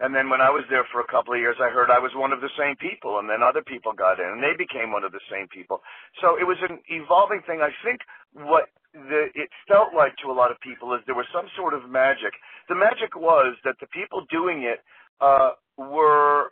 and 0.00 0.14
then 0.14 0.28
when 0.28 0.40
I 0.40 0.50
was 0.50 0.64
there 0.68 0.84
for 0.90 1.00
a 1.00 1.06
couple 1.06 1.34
of 1.34 1.40
years, 1.40 1.56
I 1.62 1.70
heard 1.70 1.88
I 1.88 2.00
was 2.00 2.10
one 2.16 2.32
of 2.32 2.40
the 2.40 2.50
same 2.58 2.74
people, 2.76 3.20
and 3.20 3.30
then 3.30 3.42
other 3.46 3.62
people 3.62 3.92
got 3.92 4.18
in, 4.18 4.26
and 4.26 4.42
they 4.42 4.56
became 4.58 4.90
one 4.90 5.04
of 5.04 5.12
the 5.12 5.22
same 5.30 5.46
people. 5.46 5.82
So 6.20 6.34
it 6.34 6.44
was 6.44 6.58
an 6.68 6.80
evolving 6.88 7.42
thing. 7.46 7.60
I 7.62 7.70
think 7.84 8.00
what 8.32 8.70
the, 8.92 9.30
it 9.34 9.50
felt 9.68 9.94
like 9.94 10.16
to 10.22 10.30
a 10.30 10.34
lot 10.34 10.50
of 10.50 10.58
people 10.60 10.94
is 10.94 11.00
there 11.06 11.14
was 11.14 11.30
some 11.32 11.46
sort 11.54 11.74
of 11.74 11.88
magic. 11.88 12.34
The 12.68 12.74
magic 12.74 13.14
was 13.14 13.54
that 13.64 13.76
the 13.80 13.86
people 13.86 14.26
doing 14.30 14.62
it 14.62 14.82
uh, 15.20 15.50
were 15.78 16.50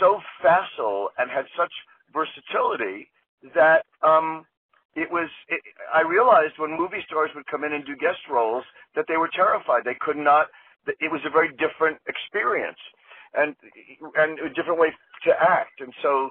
so 0.00 0.20
facile 0.40 1.10
and 1.18 1.30
had 1.30 1.44
such 1.56 1.72
versatility 2.12 3.10
that 3.54 3.84
um, 4.02 4.44
it 4.94 5.10
was. 5.10 5.28
It, 5.48 5.60
I 5.92 6.02
realized 6.02 6.54
when 6.58 6.76
movie 6.76 7.02
stars 7.06 7.30
would 7.34 7.46
come 7.46 7.64
in 7.64 7.72
and 7.72 7.84
do 7.84 7.96
guest 7.96 8.20
roles 8.30 8.64
that 8.94 9.06
they 9.08 9.16
were 9.16 9.30
terrified. 9.32 9.84
They 9.84 9.96
could 10.00 10.16
not 10.16 10.48
it 10.86 11.10
was 11.10 11.20
a 11.26 11.30
very 11.30 11.50
different 11.56 11.98
experience 12.06 12.78
and 13.34 13.54
and 14.16 14.38
a 14.40 14.50
different 14.52 14.80
way 14.80 14.90
to 15.24 15.30
act. 15.30 15.80
And 15.80 15.92
so 16.02 16.30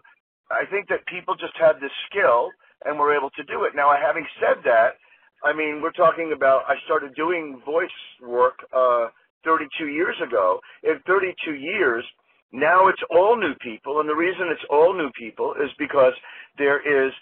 I 0.52 0.65
think 0.69 0.88
that 0.89 1.06
people 1.08 1.36
just 1.36 1.56
had 1.58 1.80
this 1.80 1.93
skill 2.10 2.50
and 2.86 3.00
were 3.00 3.15
able 3.15 3.30
to 3.32 3.43
do 3.43 3.63
it. 3.63 3.74
Now, 3.76 3.93
having 3.95 4.26
said 4.39 4.63
that, 4.65 4.97
I 5.43 5.54
mean, 5.54 5.82
we're 5.82 5.95
talking 5.95 6.34
about 6.36 6.63
I 6.67 6.76
started 6.86 7.15
doing 7.15 7.62
voice 7.65 7.89
work 8.21 8.60
uh, 8.74 9.08
32 9.45 9.88
years 9.88 10.15
ago. 10.21 10.60
In 10.84 11.00
32 11.08 11.56
years, 11.56 12.04
now 12.52 12.88
it's 12.88 13.02
all 13.10 13.38
new 13.38 13.56
people, 13.62 14.02
and 14.02 14.10
the 14.10 14.15
reason 14.15 14.52
it's 14.52 14.65
all 14.69 14.93
new 14.93 15.10
people 15.17 15.54
is 15.54 15.71
because 15.80 16.13
there 16.58 16.82
is 16.84 17.13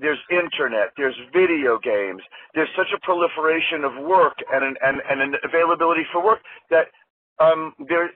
there's 0.00 0.18
internet, 0.30 0.92
there's 0.96 1.16
video 1.32 1.78
games, 1.78 2.22
there's 2.54 2.70
such 2.76 2.92
a 2.94 3.00
proliferation 3.04 3.84
of 3.84 4.04
work 4.04 4.36
and 4.52 4.64
an, 4.64 4.74
and, 4.82 5.00
and 5.10 5.20
an 5.22 5.34
availability 5.44 6.02
for 6.12 6.24
work 6.24 6.40
that 6.70 6.88
um, 7.40 7.74
there 7.88 8.10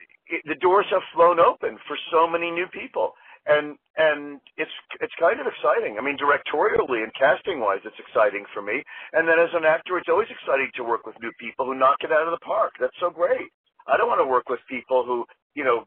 the 0.45 0.55
doors 0.61 0.85
have 0.91 1.01
flown 1.13 1.39
open 1.39 1.77
for 1.87 1.97
so 2.11 2.27
many 2.27 2.51
new 2.51 2.67
people 2.67 3.13
and 3.47 3.77
and 3.97 4.41
it's 4.57 4.73
it's 5.01 5.13
kind 5.19 5.39
of 5.41 5.47
exciting. 5.47 5.97
I 5.97 6.03
mean, 6.05 6.17
directorially 6.17 7.01
and 7.03 7.13
casting 7.17 7.59
wise, 7.61 7.81
it's 7.85 7.97
exciting 7.99 8.45
for 8.53 8.61
me. 8.61 8.83
And 9.13 9.27
then 9.27 9.39
as 9.39 9.49
an 9.53 9.65
actor, 9.65 9.97
it's 9.97 10.09
always 10.09 10.29
exciting 10.29 10.69
to 10.77 10.83
work 10.85 11.05
with 11.07 11.15
new 11.21 11.31
people 11.39 11.65
who 11.65 11.75
knock 11.75 11.97
it 12.01 12.11
out 12.13 12.27
of 12.27 12.31
the 12.33 12.45
park. 12.45 12.73
That's 12.79 12.95
so 13.01 13.09
great. 13.09 13.49
I 13.87 13.97
don't 13.97 14.09
want 14.09 14.21
to 14.21 14.29
work 14.29 14.49
with 14.49 14.59
people 14.69 15.05
who 15.05 15.25
you 15.55 15.63
know 15.65 15.85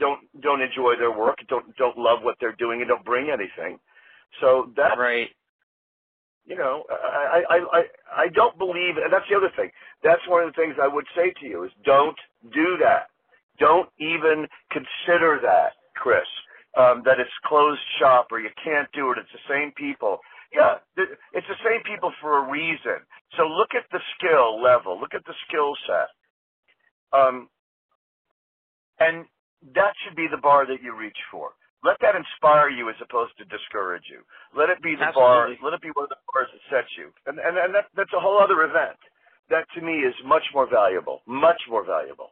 don't 0.00 0.20
don't 0.42 0.62
enjoy 0.62 0.96
their 0.98 1.12
work, 1.12 1.38
don't 1.48 1.74
don't 1.76 1.98
love 1.98 2.20
what 2.22 2.36
they're 2.40 2.56
doing, 2.58 2.80
and 2.80 2.88
don't 2.88 3.04
bring 3.04 3.30
anything. 3.30 3.78
So 4.40 4.70
that 4.76 4.98
right. 4.98 5.28
You 6.44 6.56
know, 6.56 6.84
I 6.90 7.42
I 7.48 7.56
I 7.56 7.82
I 8.24 8.28
don't 8.34 8.58
believe, 8.58 8.96
and 8.96 9.12
that's 9.12 9.28
the 9.30 9.36
other 9.36 9.50
thing. 9.56 9.70
That's 10.02 10.22
one 10.28 10.42
of 10.42 10.52
the 10.54 10.60
things 10.60 10.76
I 10.82 10.88
would 10.88 11.06
say 11.16 11.32
to 11.40 11.46
you 11.46 11.64
is 11.64 11.70
don't 11.84 12.18
do 12.52 12.76
that. 12.80 13.08
Don't 13.58 13.88
even 13.98 14.48
consider 14.70 15.38
that, 15.42 15.74
Chris 15.96 16.26
um, 16.78 17.02
that 17.04 17.20
it's 17.20 17.30
closed 17.44 17.80
shop 17.98 18.28
or 18.30 18.40
you 18.40 18.50
can't 18.62 18.88
do 18.92 19.10
it. 19.12 19.18
It's 19.18 19.32
the 19.32 19.46
same 19.48 19.72
people. 19.72 20.18
Yeah, 20.52 20.76
it's 20.96 21.48
the 21.48 21.60
same 21.64 21.82
people 21.84 22.12
for 22.20 22.38
a 22.44 22.50
reason. 22.50 23.00
So 23.36 23.44
look 23.44 23.70
at 23.74 23.84
the 23.90 24.00
skill 24.16 24.62
level. 24.62 24.98
Look 25.00 25.14
at 25.14 25.24
the 25.26 25.34
skill 25.48 25.74
set. 25.86 26.08
Um, 27.18 27.48
and 29.00 29.26
that 29.74 29.94
should 30.04 30.16
be 30.16 30.28
the 30.30 30.38
bar 30.40 30.66
that 30.66 30.82
you 30.82 30.96
reach 30.96 31.18
for. 31.30 31.52
Let 31.82 31.98
that 32.00 32.14
inspire 32.14 32.70
you 32.70 32.86
as 32.88 32.98
opposed 33.02 33.34
to 33.42 33.44
discourage 33.50 34.06
you. 34.06 34.22
Let 34.54 34.70
it 34.70 34.78
be 34.82 34.94
the 34.94 35.10
Absolutely. 35.10 35.58
bar. 35.58 35.70
Let 35.70 35.74
it 35.74 35.82
be 35.82 35.90
one 35.98 36.06
of 36.06 36.14
the 36.14 36.22
bars 36.30 36.46
that 36.54 36.62
sets 36.70 36.90
you. 36.94 37.10
And 37.26 37.42
and, 37.42 37.58
and 37.58 37.74
that, 37.74 37.90
that's 37.98 38.14
a 38.14 38.22
whole 38.22 38.38
other 38.38 38.62
event. 38.62 38.98
That 39.50 39.66
to 39.74 39.80
me 39.82 40.06
is 40.06 40.14
much 40.24 40.46
more 40.54 40.70
valuable. 40.70 41.26
Much 41.26 41.58
more 41.66 41.82
valuable. 41.82 42.30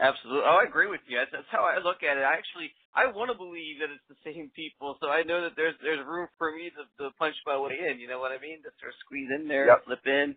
Absolutely. 0.00 0.48
Oh, 0.48 0.60
I 0.60 0.64
agree 0.64 0.88
with 0.88 1.04
you. 1.08 1.20
That's, 1.20 1.32
that's 1.32 1.52
how 1.52 1.64
I 1.64 1.76
look 1.76 2.00
at 2.00 2.16
it. 2.16 2.24
I 2.24 2.32
actually 2.32 2.72
I 2.96 3.08
want 3.12 3.32
to 3.32 3.36
believe 3.36 3.80
that 3.84 3.92
it's 3.92 4.08
the 4.08 4.20
same 4.24 4.50
people, 4.56 4.96
so 5.00 5.08
I 5.12 5.24
know 5.24 5.44
that 5.44 5.56
there's 5.56 5.76
there's 5.80 6.00
room 6.04 6.28
for 6.36 6.52
me 6.52 6.72
to, 6.72 6.84
to 7.00 7.12
punch 7.16 7.36
my 7.48 7.56
way 7.56 7.76
in. 7.76 8.00
You 8.00 8.08
know 8.08 8.20
what 8.20 8.32
I 8.32 8.40
mean? 8.40 8.60
To 8.64 8.70
sort 8.80 8.92
of 8.92 9.00
squeeze 9.04 9.28
in 9.28 9.48
there, 9.48 9.68
yep. 9.68 9.84
slip 9.84 10.04
in, 10.04 10.36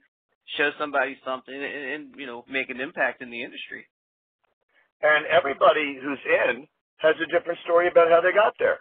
show 0.59 0.71
somebody 0.79 1.15
something, 1.23 1.55
and, 1.55 1.63
and 1.63 2.03
you 2.15 2.27
know 2.27 2.43
make 2.47 2.71
an 2.71 2.79
impact 2.79 3.23
in 3.23 3.31
the 3.31 3.43
industry. 3.43 3.87
And 5.03 5.27
everybody 5.27 5.99
who's 5.99 6.23
in 6.23 6.67
has 7.03 7.15
a 7.19 7.27
different 7.27 7.59
story 7.63 7.87
about 7.91 8.09
how 8.09 8.21
they 8.21 8.31
got 8.31 8.55
there. 8.57 8.79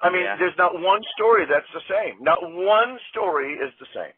I 0.00 0.10
mean, 0.10 0.22
yeah. 0.22 0.36
there's 0.38 0.56
not 0.56 0.80
one 0.80 1.02
story 1.14 1.44
that's 1.44 1.68
the 1.74 1.82
same. 1.90 2.22
Not 2.22 2.38
one 2.40 2.98
story 3.10 3.54
is 3.54 3.72
the 3.80 3.90
same. 3.92 4.14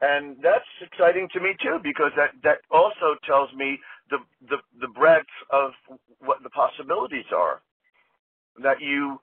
And 0.00 0.36
that's 0.42 0.66
exciting 0.80 1.28
to 1.34 1.40
me 1.40 1.54
too, 1.62 1.78
because 1.82 2.10
that, 2.16 2.32
that 2.42 2.58
also 2.70 3.14
tells 3.26 3.52
me 3.54 3.78
the, 4.10 4.18
the, 4.48 4.56
the 4.80 4.88
breadth 4.88 5.28
of 5.52 5.72
what 6.18 6.42
the 6.42 6.50
possibilities 6.50 7.28
are. 7.36 7.60
That 8.62 8.80
you, 8.80 9.20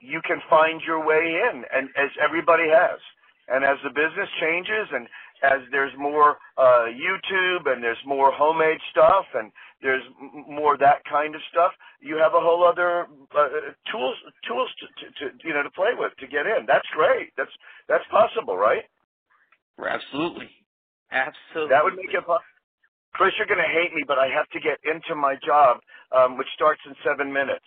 you 0.00 0.20
can 0.24 0.40
find 0.48 0.80
your 0.86 1.04
way 1.04 1.40
in, 1.50 1.64
and 1.74 1.88
as 1.96 2.10
everybody 2.22 2.68
has. 2.70 3.00
And 3.48 3.64
as 3.64 3.78
the 3.82 3.90
business 3.90 4.28
changes 4.40 4.86
and 4.92 5.08
as 5.42 5.60
there's 5.70 5.92
more 5.98 6.36
uh, 6.58 6.92
YouTube 6.92 7.64
and 7.64 7.82
there's 7.82 7.98
more 8.04 8.30
homemade 8.30 8.78
stuff 8.90 9.24
and 9.34 9.50
there's 9.82 10.02
more 10.48 10.76
that 10.78 11.04
kind 11.08 11.34
of 11.34 11.40
stuff, 11.50 11.72
you 12.00 12.16
have 12.16 12.34
a 12.34 12.40
whole 12.40 12.64
other 12.64 13.06
uh, 13.36 13.48
tools 13.90 14.16
tools 14.46 14.70
to, 14.80 14.86
to, 14.86 15.30
to 15.30 15.48
you 15.48 15.54
know 15.54 15.62
to 15.62 15.70
play 15.70 15.94
with 15.96 16.12
to 16.18 16.26
get 16.26 16.46
in. 16.46 16.66
That's 16.66 16.88
great. 16.94 17.30
That's 17.36 17.52
that's 17.88 18.04
possible, 18.10 18.56
right? 18.56 18.84
Absolutely. 19.78 20.50
Absolutely. 21.10 21.70
That 21.70 21.84
would 21.84 21.94
make 21.94 22.10
it 22.10 22.26
possible. 22.26 22.44
Chris, 23.14 23.32
you're 23.38 23.50
going 23.50 23.62
to 23.62 23.72
hate 23.72 23.94
me, 23.94 24.04
but 24.06 24.18
I 24.18 24.28
have 24.28 24.46
to 24.54 24.60
get 24.60 24.78
into 24.84 25.14
my 25.18 25.34
job, 25.42 25.80
um, 26.14 26.38
which 26.38 26.46
starts 26.54 26.80
in 26.86 26.94
seven 27.02 27.32
minutes. 27.32 27.66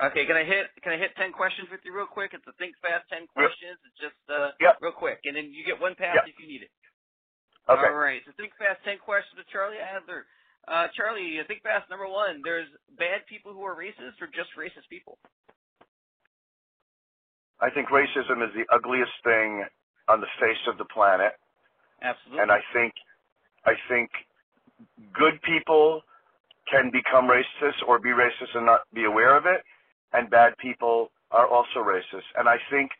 Okay, 0.00 0.24
can 0.24 0.40
I 0.40 0.44
hit 0.44 0.72
can 0.80 0.96
I 0.96 0.98
hit 0.98 1.12
ten 1.20 1.36
questions 1.36 1.68
with 1.68 1.84
you 1.84 1.92
real 1.92 2.08
quick? 2.08 2.32
It's 2.32 2.46
a 2.48 2.56
think 2.56 2.72
fast 2.80 3.04
ten 3.12 3.28
questions. 3.28 3.76
It's 3.84 4.00
just 4.00 4.16
uh 4.32 4.56
yep. 4.56 4.80
real 4.80 4.96
quick, 4.96 5.20
and 5.28 5.36
then 5.36 5.52
you 5.52 5.68
get 5.68 5.76
one 5.76 5.92
pass 5.92 6.16
yep. 6.16 6.24
if 6.24 6.40
you 6.40 6.48
need 6.48 6.64
it. 6.64 6.72
Okay. 7.68 7.92
All 7.92 8.00
right. 8.00 8.24
So 8.24 8.32
think 8.40 8.56
fast 8.56 8.80
ten 8.88 8.96
questions 8.96 9.36
with 9.36 9.44
Charlie 9.52 9.76
Adler. 9.76 10.24
Uh, 10.68 10.86
Charlie, 10.96 11.38
think 11.46 11.62
fast. 11.62 11.90
Number 11.90 12.06
one, 12.06 12.40
there's 12.44 12.68
bad 12.98 13.26
people 13.28 13.52
who 13.52 13.62
are 13.62 13.74
racist 13.74 14.22
or 14.22 14.28
just 14.30 14.50
racist 14.58 14.88
people. 14.88 15.18
I 17.60 17.70
think 17.70 17.88
racism 17.88 18.42
is 18.42 18.50
the 18.54 18.66
ugliest 18.74 19.12
thing 19.22 19.64
on 20.08 20.20
the 20.20 20.30
face 20.40 20.62
of 20.66 20.78
the 20.78 20.84
planet. 20.84 21.32
Absolutely. 22.02 22.42
And 22.42 22.50
I 22.50 22.58
think 22.74 22.94
I 23.64 23.74
think 23.88 24.10
good 25.14 25.40
people 25.42 26.02
can 26.70 26.90
become 26.90 27.26
racist 27.26 27.82
or 27.86 27.98
be 27.98 28.10
racist 28.10 28.54
and 28.54 28.66
not 28.66 28.80
be 28.94 29.04
aware 29.04 29.36
of 29.36 29.46
it, 29.46 29.62
and 30.12 30.30
bad 30.30 30.56
people 30.58 31.10
are 31.30 31.46
also 31.46 31.78
racist. 31.78 32.26
And 32.36 32.48
I 32.48 32.56
think 32.70 32.90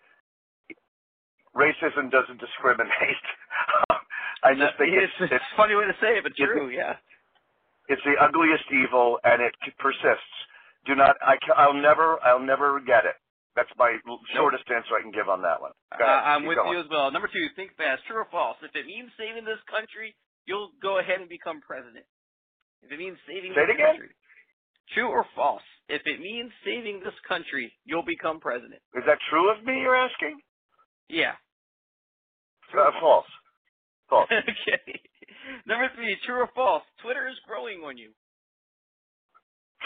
racism 1.55 2.11
doesn't 2.11 2.41
discriminate. 2.41 3.27
I 4.45 4.55
just 4.55 4.75
think 4.79 4.95
it's, 4.95 5.13
it's, 5.21 5.33
it's, 5.33 5.45
a 5.55 5.57
funny 5.57 5.75
way 5.75 5.85
to 5.85 5.95
say 6.01 6.19
it, 6.19 6.25
but 6.25 6.35
true. 6.35 6.71
Yeah. 6.71 6.95
It's 7.89 8.03
the 8.05 8.15
ugliest 8.23 8.65
evil, 8.71 9.19
and 9.25 9.43
it 9.43 9.55
persists. 9.79 10.35
Do 10.87 10.95
not. 10.95 11.17
I. 11.23 11.37
I'll 11.57 11.75
never. 11.75 12.19
I'll 12.23 12.43
never 12.43 12.81
get 12.81 13.05
it. 13.05 13.17
That's 13.55 13.71
my 13.77 13.99
shortest 14.35 14.65
answer 14.73 14.97
I 14.97 15.03
can 15.03 15.13
give 15.13 15.29
on 15.29 15.43
that 15.43 15.61
one. 15.61 15.73
I'm 15.93 16.47
with 16.47 16.57
going. 16.57 16.73
you 16.73 16.81
as 16.81 16.87
well. 16.91 17.11
Number 17.13 17.29
two, 17.29 17.47
think 17.55 17.77
fast. 17.77 18.01
True 18.09 18.17
or 18.25 18.29
false? 18.31 18.57
If 18.63 18.73
it 18.75 18.87
means 18.87 19.11
saving 19.19 19.45
this 19.45 19.61
country, 19.69 20.17
you'll 20.47 20.73
go 20.81 20.99
ahead 20.99 21.21
and 21.21 21.29
become 21.29 21.61
president. 21.61 22.07
If 22.83 22.91
it 22.91 22.99
means 22.99 23.19
saving 23.29 23.53
Say 23.53 23.67
this 23.69 23.75
again? 23.77 23.93
country. 24.01 24.17
True 24.97 25.09
or 25.09 25.27
false? 25.37 25.63
If 25.89 26.03
it 26.07 26.19
means 26.21 26.51
saving 26.65 27.01
this 27.05 27.15
country, 27.29 27.73
you'll 27.85 28.05
become 28.09 28.41
president. 28.41 28.81
Is 28.97 29.05
that 29.07 29.19
true 29.29 29.53
of 29.53 29.63
me, 29.65 29.81
you're 29.85 29.97
asking? 29.97 30.41
Yeah. 31.09 31.33
Uh, 32.73 32.91
false. 33.01 33.27
False. 34.09 34.29
okay. 34.33 35.01
Number 35.67 35.91
three, 35.95 36.17
true 36.27 36.43
or 36.43 36.51
false? 36.55 36.83
Twitter 37.03 37.29
is 37.29 37.37
growing 37.47 37.83
on 37.83 37.97
you. 37.97 38.11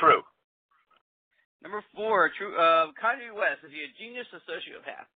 True. 0.00 0.22
Number 1.62 1.82
four, 1.94 2.30
true. 2.36 2.54
Uh, 2.54 2.92
Kanye 3.00 3.32
West 3.34 3.64
is 3.64 3.72
he 3.72 3.80
a 3.80 3.90
genius 3.98 4.26
or 4.32 4.40
sociopath? 4.44 5.08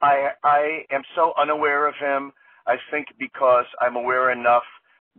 I 0.00 0.30
I 0.44 0.84
am 0.92 1.02
so 1.16 1.32
unaware 1.40 1.88
of 1.88 1.94
him. 1.98 2.32
I 2.66 2.76
think 2.90 3.08
because 3.18 3.64
I'm 3.80 3.96
aware 3.96 4.30
enough 4.30 4.62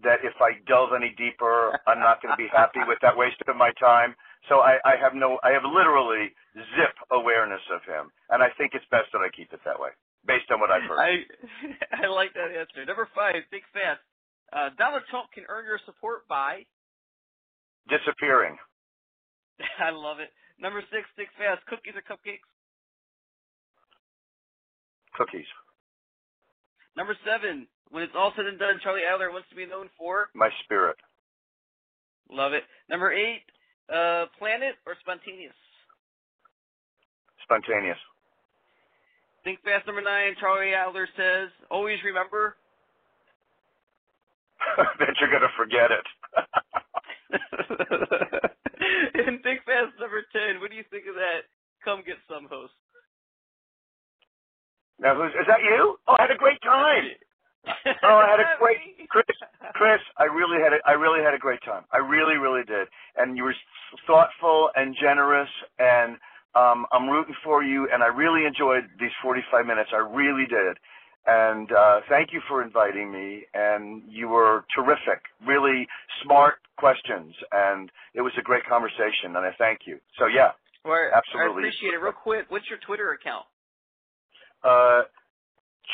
that 0.03 0.23
if 0.23 0.33
I 0.39 0.55
delve 0.67 0.91
any 0.95 1.11
deeper, 1.17 1.75
I'm 1.87 1.99
not 1.99 2.21
going 2.21 2.31
to 2.31 2.37
be 2.39 2.47
happy 2.55 2.79
with 2.87 2.99
that 3.01 3.17
waste 3.17 3.41
of 3.47 3.55
my 3.57 3.71
time. 3.79 4.15
So 4.47 4.59
I, 4.63 4.79
I 4.85 4.95
have 4.95 5.13
no, 5.13 5.39
I 5.43 5.51
have 5.51 5.63
literally 5.67 6.31
zip 6.55 6.95
awareness 7.11 7.61
of 7.73 7.83
him, 7.83 8.07
and 8.29 8.41
I 8.41 8.47
think 8.55 8.71
it's 8.73 8.85
best 8.91 9.11
that 9.11 9.19
I 9.19 9.27
keep 9.35 9.51
it 9.51 9.59
that 9.65 9.75
way, 9.79 9.91
based 10.29 10.45
on 10.53 10.61
what 10.61 10.69
I've 10.69 10.85
heard. 10.85 11.01
I 11.01 11.25
I 12.05 12.07
like 12.13 12.37
that 12.37 12.53
answer. 12.53 12.85
Number 12.85 13.09
five, 13.17 13.41
think 13.49 13.65
fast. 13.73 14.05
Uh, 14.53 14.69
Donald 14.77 15.01
Trump 15.09 15.33
can 15.33 15.49
earn 15.49 15.65
your 15.65 15.81
support 15.89 16.29
by 16.29 16.69
disappearing. 17.89 18.53
I 19.81 19.89
love 19.89 20.21
it. 20.21 20.29
Number 20.61 20.85
six, 20.93 21.09
think 21.17 21.33
fast. 21.33 21.65
Cookies 21.65 21.97
or 21.97 22.05
cupcakes? 22.05 22.45
Cookies. 25.17 25.49
Number 26.95 27.17
seven, 27.25 27.65
when 27.89 28.03
it's 28.03 28.13
all 28.15 28.33
said 28.37 28.45
and 28.45 28.59
done, 28.59 28.77
Charlie 28.83 29.07
Adler 29.07 29.31
wants 29.33 29.49
to 29.49 29.55
be 29.57 29.65
known 29.65 29.89
for 29.97 30.29
my 30.35 30.49
spirit. 30.63 30.97
Love 32.29 32.53
it. 32.53 32.63
Number 32.89 33.11
eight, 33.11 33.41
uh, 33.89 34.25
planet 34.37 34.77
or 34.85 34.93
spontaneous? 35.01 35.57
Spontaneous. 37.43 37.97
Think 39.43 39.59
fast. 39.63 39.87
Number 39.87 40.01
nine, 40.01 40.35
Charlie 40.39 40.73
Adler 40.73 41.07
says, 41.15 41.49
always 41.71 41.97
remember. 42.03 42.55
that 44.99 45.15
you're 45.19 45.31
gonna 45.31 45.51
forget 45.55 45.91
it. 45.91 46.05
and 49.27 49.41
Think 49.43 49.63
Fast 49.65 49.95
number 49.99 50.23
10, 50.31 50.59
what 50.59 50.69
do 50.69 50.75
you 50.75 50.83
think 50.91 51.05
of 51.07 51.15
that? 51.15 51.47
Come 51.83 52.03
get 52.05 52.17
some 52.27 52.47
host. 52.49 52.73
Now, 54.99 55.15
who's, 55.15 55.31
is 55.31 55.47
that 55.47 55.63
you? 55.63 55.95
Oh, 56.07 56.15
I 56.19 56.27
had 56.27 56.31
a 56.31 56.37
great 56.37 56.61
time. 56.61 57.15
oh, 58.03 58.19
I 58.19 58.27
had 58.35 58.39
a 58.39 58.59
great 58.59 59.07
Chris. 59.09 59.25
Chris, 59.73 59.99
I 60.17 60.25
really 60.25 60.59
had 60.61 60.73
a, 60.73 60.79
I 60.85 60.91
really 60.91 61.23
had 61.23 61.33
a 61.33 61.39
great 61.39 61.61
time. 61.63 61.83
I 61.91 61.97
really, 61.97 62.35
really 62.35 62.63
did. 62.67 62.87
And 63.15 63.37
you 63.37 63.43
were 63.43 63.55
thoughtful 64.07 64.69
and 64.75 64.95
generous, 64.99 65.49
and 65.79 66.17
um, 66.55 66.85
I'm 66.91 67.09
rooting 67.09 67.35
for 67.43 67.63
you. 67.63 67.89
And 67.91 68.03
I 68.03 68.07
really 68.07 68.45
enjoyed 68.45 68.83
these 68.99 69.11
45 69.21 69.65
minutes. 69.65 69.89
I 69.93 69.97
really 69.97 70.45
did. 70.45 70.77
And 71.27 71.71
uh, 71.71 71.99
thank 72.09 72.33
you 72.33 72.41
for 72.47 72.63
inviting 72.63 73.11
me. 73.11 73.43
And 73.53 74.03
you 74.07 74.29
were 74.29 74.65
terrific. 74.75 75.21
Really 75.45 75.87
smart 76.23 76.55
questions, 76.79 77.35
and 77.51 77.91
it 78.15 78.21
was 78.21 78.31
a 78.39 78.41
great 78.41 78.65
conversation. 78.65 79.35
And 79.35 79.45
I 79.45 79.51
thank 79.57 79.81
you. 79.85 79.99
So 80.17 80.25
yeah, 80.25 80.51
well, 80.85 81.11
absolutely. 81.13 81.63
I 81.63 81.67
appreciate 81.67 81.93
it. 81.93 82.01
Real 82.01 82.13
quick, 82.13 82.45
what's 82.49 82.69
your 82.69 82.79
Twitter 82.79 83.11
account? 83.11 83.45
Uh, 84.63 85.01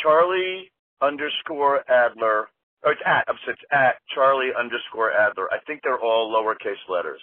Charlie 0.01 0.71
underscore 1.01 1.83
Adler. 1.89 2.47
Oh, 2.85 2.91
it's 2.91 3.01
at. 3.05 3.25
It's 3.47 3.61
at 3.71 3.95
Charlie 4.13 4.53
underscore 4.57 5.11
Adler. 5.11 5.49
I 5.51 5.57
think 5.65 5.81
they're 5.83 5.99
all 5.99 6.31
lowercase 6.31 6.81
letters. 6.87 7.21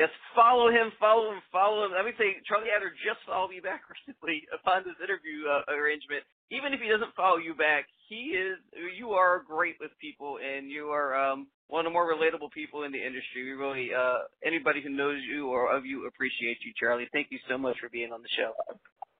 Yes, 0.00 0.08
follow 0.32 0.72
him, 0.72 0.88
follow 0.96 1.28
him, 1.28 1.44
follow 1.52 1.84
him. 1.84 1.92
Let 1.92 2.08
me 2.08 2.16
say, 2.16 2.40
Charlie 2.48 2.72
Adler 2.72 2.88
just 3.04 3.20
followed 3.28 3.52
me 3.52 3.60
back 3.68 3.84
recently 3.84 4.48
upon 4.48 4.88
this 4.88 4.96
interview 4.96 5.44
uh, 5.44 5.68
arrangement. 5.68 6.24
Even 6.48 6.72
if 6.72 6.80
he 6.80 6.88
doesn't 6.88 7.12
follow 7.12 7.36
you 7.36 7.52
back, 7.52 7.84
he 8.08 8.32
is. 8.32 8.56
You 8.96 9.12
are 9.12 9.44
great 9.44 9.76
with 9.76 9.92
people, 10.00 10.40
and 10.40 10.72
you 10.72 10.88
are 10.88 11.12
um, 11.12 11.52
one 11.68 11.84
of 11.84 11.92
the 11.92 11.94
more 11.94 12.08
relatable 12.08 12.48
people 12.56 12.88
in 12.88 12.96
the 12.96 12.98
industry. 12.98 13.44
We 13.44 13.52
really, 13.52 13.92
uh, 13.92 14.24
anybody 14.40 14.80
who 14.80 14.88
knows 14.88 15.20
you 15.20 15.52
or 15.52 15.68
of 15.68 15.84
you 15.84 16.08
appreciates 16.08 16.64
you, 16.64 16.72
Charlie. 16.80 17.06
Thank 17.12 17.28
you 17.28 17.38
so 17.44 17.60
much 17.60 17.76
for 17.76 17.92
being 17.92 18.10
on 18.10 18.24
the 18.24 18.32
show. 18.40 18.56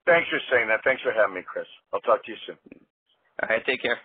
Thanks 0.09 0.33
for 0.33 0.41
saying 0.49 0.73
that. 0.73 0.81
Thanks 0.83 1.05
for 1.05 1.13
having 1.13 1.37
me, 1.37 1.45
Chris. 1.45 1.69
I'll 1.93 2.01
talk 2.01 2.25
to 2.25 2.31
you 2.33 2.41
soon. 2.49 2.59
All 3.45 3.53
right, 3.53 3.63
take 3.69 3.85
care. 3.85 4.01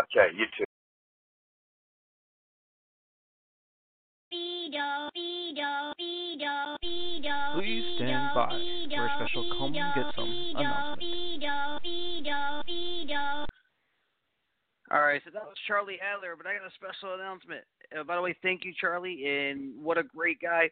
Okay, 0.00 0.32
you 0.32 0.48
too. 0.56 0.65
For 8.94 9.06
a 9.06 9.12
special 9.16 9.54
Come 9.58 9.72
Get 9.72 10.14
Sum 10.14 10.28
announcement. 10.56 11.44
All 14.92 15.00
right, 15.00 15.20
so 15.24 15.30
that 15.34 15.42
was 15.42 15.56
Charlie 15.66 15.98
Adler, 16.00 16.36
but 16.36 16.46
I 16.46 16.54
got 16.54 16.66
a 16.66 16.74
special 16.74 17.14
announcement. 17.14 17.64
Uh, 17.98 18.04
by 18.04 18.14
the 18.14 18.22
way, 18.22 18.36
thank 18.42 18.64
you, 18.64 18.72
Charlie, 18.80 19.26
and 19.26 19.82
what 19.82 19.98
a 19.98 20.04
great 20.04 20.40
guy. 20.40 20.70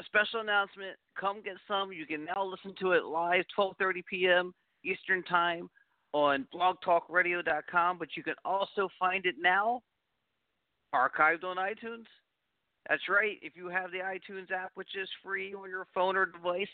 A 0.00 0.04
special 0.04 0.40
announcement: 0.40 0.96
Come 1.18 1.42
Get 1.42 1.56
Sum. 1.66 1.92
You 1.92 2.06
can 2.06 2.24
now 2.24 2.44
listen 2.44 2.74
to 2.80 2.92
it 2.92 3.04
live, 3.04 3.44
12:30 3.58 4.04
p.m. 4.08 4.54
Eastern 4.84 5.24
Time 5.24 5.68
on 6.12 6.46
BlogTalkRadio.com, 6.54 7.98
but 7.98 8.08
you 8.16 8.22
can 8.22 8.34
also 8.44 8.88
find 8.98 9.26
it 9.26 9.34
now 9.40 9.82
archived 10.94 11.44
on 11.44 11.56
iTunes. 11.56 12.06
That's 12.88 13.08
right. 13.08 13.38
If 13.42 13.54
you 13.54 13.68
have 13.68 13.90
the 13.90 13.98
iTunes 13.98 14.50
app, 14.50 14.70
which 14.74 14.96
is 15.00 15.08
free 15.22 15.54
on 15.54 15.68
your 15.68 15.86
phone 15.94 16.16
or 16.16 16.26
device 16.26 16.66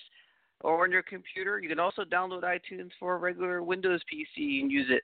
or 0.61 0.85
on 0.85 0.92
your 0.92 1.03
computer, 1.03 1.59
you 1.59 1.68
can 1.68 1.81
also 1.81 2.03
download 2.05 2.42
iTunes 2.42 2.90
for 3.00 3.14
a 3.14 3.18
regular 3.18 3.62
Windows 3.62 4.00
PC 4.12 4.61
and 4.61 4.70
use 4.70 4.87
it. 4.90 5.03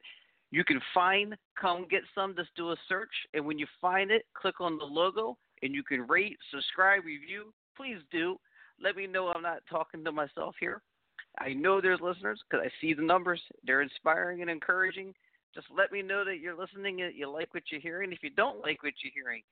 You 0.53 0.65
can 0.65 0.81
find 0.95 1.37
Come 1.61 1.87
Get 1.89 2.03
Sum, 2.15 2.35
just 2.37 2.55
do 2.57 2.71
a 2.71 2.77
search, 2.89 3.11
and 3.35 3.45
when 3.45 3.59
you 3.59 3.67
find 3.81 4.11
it, 4.11 4.27
click 4.35 4.61
on 4.61 4.79
the 4.79 4.85
logo, 4.85 5.37
and 5.63 5.75
you 5.75 5.83
can 5.83 6.07
rate, 6.09 6.37
subscribe, 6.51 7.05
review. 7.05 7.53
Please 7.77 7.99
do. 8.11 8.37
Let 8.83 8.97
me 8.97 9.07
know 9.07 9.29
I'm 9.29 9.43
not 9.43 9.63
talking 9.71 10.05
to 10.05 10.13
myself 10.13 10.55
here. 10.59 10.83
I 11.39 11.53
know 11.53 11.81
there's 11.81 12.01
listeners 12.01 12.41
because 12.49 12.67
I 12.67 12.71
see 12.81 12.95
the 12.95 13.03
numbers. 13.03 13.41
They're 13.65 13.83
inspiring 13.83 14.43
and 14.43 14.51
encouraging. 14.51 15.15
Just 15.55 15.67
let 15.77 15.93
me 15.93 16.03
know 16.03 16.25
that 16.25 16.39
you're 16.39 16.57
listening 16.57 17.03
and 17.03 17.15
you 17.15 17.31
like 17.31 17.53
what 17.55 17.65
you're 17.71 17.81
hearing. 17.81 18.13
If 18.13 18.23
you 18.23 18.31
don't 18.31 18.61
like 18.61 18.83
what 18.83 18.95
you're 19.03 19.13
hearing, 19.15 19.43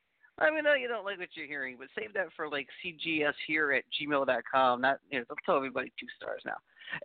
let 0.40 0.53
me 0.53 0.62
know 0.62 0.74
you 0.74 0.88
don't 0.88 1.05
like 1.05 1.18
what 1.18 1.29
you're 1.35 1.46
hearing, 1.46 1.77
but 1.79 1.88
save 1.98 2.14
that 2.14 2.29
for 2.37 2.48
like 2.48 2.68
cgs 2.85 3.33
here 3.46 3.72
at 3.72 3.85
gmail.com. 4.01 4.81
Not, 4.81 4.98
you 5.11 5.18
know, 5.18 5.24
don't 5.29 5.38
tell 5.44 5.57
everybody 5.57 5.92
two 5.98 6.07
stars 6.16 6.42
now. 6.44 6.57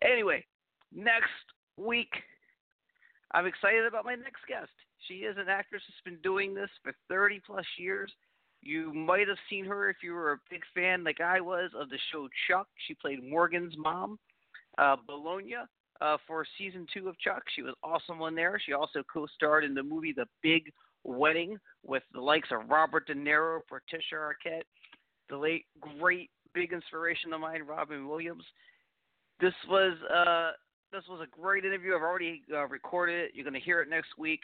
Anyway, 0.02 0.46
next 0.94 1.46
week, 1.78 2.12
I'm 3.34 3.46
excited 3.46 3.86
about 3.86 4.06
my 4.06 4.16
next 4.16 4.42
guest. 4.48 4.72
She 5.08 5.16
is 5.26 5.36
an 5.38 5.50
actress 5.50 5.82
that's 5.88 6.02
been 6.06 6.22
doing 6.22 6.54
this 6.54 6.70
for 6.84 6.94
30 7.10 7.42
plus 7.46 7.66
years. 7.78 8.12
You 8.62 8.94
might 8.94 9.28
have 9.28 9.38
seen 9.50 9.66
her 9.66 9.90
if 9.90 9.98
you 10.02 10.14
were 10.14 10.34
a 10.34 10.40
big 10.50 10.62
fan, 10.74 11.04
like 11.04 11.20
I 11.20 11.42
was, 11.42 11.72
of 11.78 11.90
the 11.90 11.98
show 12.12 12.30
Chuck. 12.48 12.68
She 12.88 12.94
played 12.94 13.28
Morgan's 13.28 13.74
mom, 13.78 14.18
uh, 14.78 14.96
Bolonia, 15.06 15.68
uh, 16.00 16.18
for 16.26 16.46
season 16.58 16.88
two 16.94 17.10
of 17.10 17.20
Chuck. 17.20 17.44
She 17.56 17.62
was 17.62 17.74
awesome 17.84 18.22
on 18.22 18.36
there. 18.36 18.62
She 18.64 18.74
also 18.74 19.04
co 19.12 19.28
starred 19.36 19.66
in 19.66 19.74
the 19.74 19.84
movie 19.84 20.14
The 20.14 20.28
Big 20.42 20.72
Wedding 21.04 21.58
with 21.86 22.04
the 22.14 22.22
likes 22.22 22.50
of 22.52 22.70
Robert 22.70 23.08
De 23.08 23.14
Niro, 23.14 23.60
Patricia 23.68 24.16
Arquette, 24.16 24.64
the 25.30 25.38
late 25.38 25.66
great 26.00 26.30
big 26.54 26.72
inspiration 26.72 27.34
of 27.34 27.42
mine, 27.42 27.64
Robin 27.64 28.08
Williams. 28.08 28.44
This 29.42 29.54
was 29.68 29.98
uh, 30.04 30.52
this 30.92 31.04
was 31.10 31.22
a 31.22 31.42
great 31.42 31.66
interview. 31.66 31.96
I've 31.96 32.02
already 32.02 32.44
uh, 32.54 32.68
recorded 32.68 33.20
it. 33.20 33.32
You're 33.34 33.44
going 33.44 33.54
to 33.54 33.60
hear 33.60 33.82
it 33.82 33.90
next 33.90 34.10
week 34.18 34.40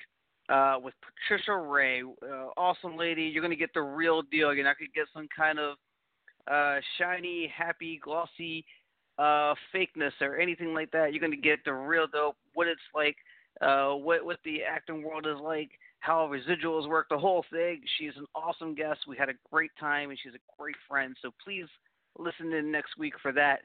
uh, 0.49 0.77
with 0.81 0.93
Patricia 1.01 1.55
Rae. 1.55 2.01
Uh, 2.01 2.49
awesome 2.57 2.97
lady. 2.97 3.23
You're 3.23 3.43
going 3.43 3.51
to 3.51 3.57
get 3.57 3.73
the 3.73 3.81
real 3.81 4.21
deal. 4.23 4.53
You're 4.53 4.65
not 4.65 4.77
going 4.77 4.89
to 4.93 4.99
get 4.99 5.07
some 5.13 5.27
kind 5.35 5.59
of 5.59 5.75
uh, 6.51 6.81
shiny, 6.97 7.51
happy, 7.55 8.01
glossy 8.03 8.65
uh, 9.17 9.53
fakeness 9.73 10.11
or 10.21 10.37
anything 10.37 10.73
like 10.73 10.91
that. 10.91 11.13
You're 11.13 11.21
going 11.21 11.31
to 11.31 11.37
get 11.37 11.59
the 11.63 11.73
real 11.73 12.07
dope. 12.11 12.35
What 12.53 12.67
it's 12.67 12.81
like. 12.93 13.15
What 13.61 14.25
what 14.25 14.39
the 14.43 14.63
acting 14.63 15.03
world 15.03 15.27
is 15.27 15.39
like 15.41 15.69
how 15.99 16.29
residuals 16.29 16.87
work, 16.87 17.07
the 17.09 17.17
whole 17.17 17.45
thing. 17.51 17.81
She's 17.97 18.15
an 18.17 18.25
awesome 18.33 18.73
guest. 18.73 19.01
We 19.07 19.17
had 19.17 19.29
a 19.29 19.33
great 19.51 19.71
time, 19.79 20.09
and 20.09 20.19
she's 20.21 20.33
a 20.33 20.61
great 20.61 20.75
friend. 20.87 21.15
So 21.21 21.31
please 21.43 21.65
listen 22.17 22.53
in 22.53 22.71
next 22.71 22.97
week 22.97 23.13
for 23.21 23.31
that. 23.33 23.59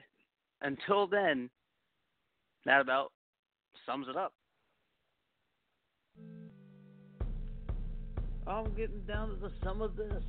Until 0.61 1.07
then, 1.07 1.49
that 2.65 2.81
about 2.81 3.13
sums 3.87 4.07
it 4.09 4.17
up. 4.17 4.33
I'm 8.47 8.75
getting 8.75 9.01
down 9.07 9.31
to 9.31 9.37
the 9.37 9.51
sum 9.63 9.81
of 9.81 9.97
this, 9.97 10.23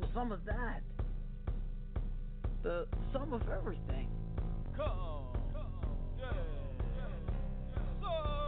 the 0.00 0.06
sum 0.12 0.32
of 0.32 0.44
that, 0.44 0.82
the 2.62 2.86
sum 3.12 3.32
of 3.32 3.42
everything. 3.48 4.08
Come, 4.76 5.36
Come. 5.52 5.86
Yeah. 6.18 6.32
Yeah. 6.96 7.06
Yeah. 8.02 8.41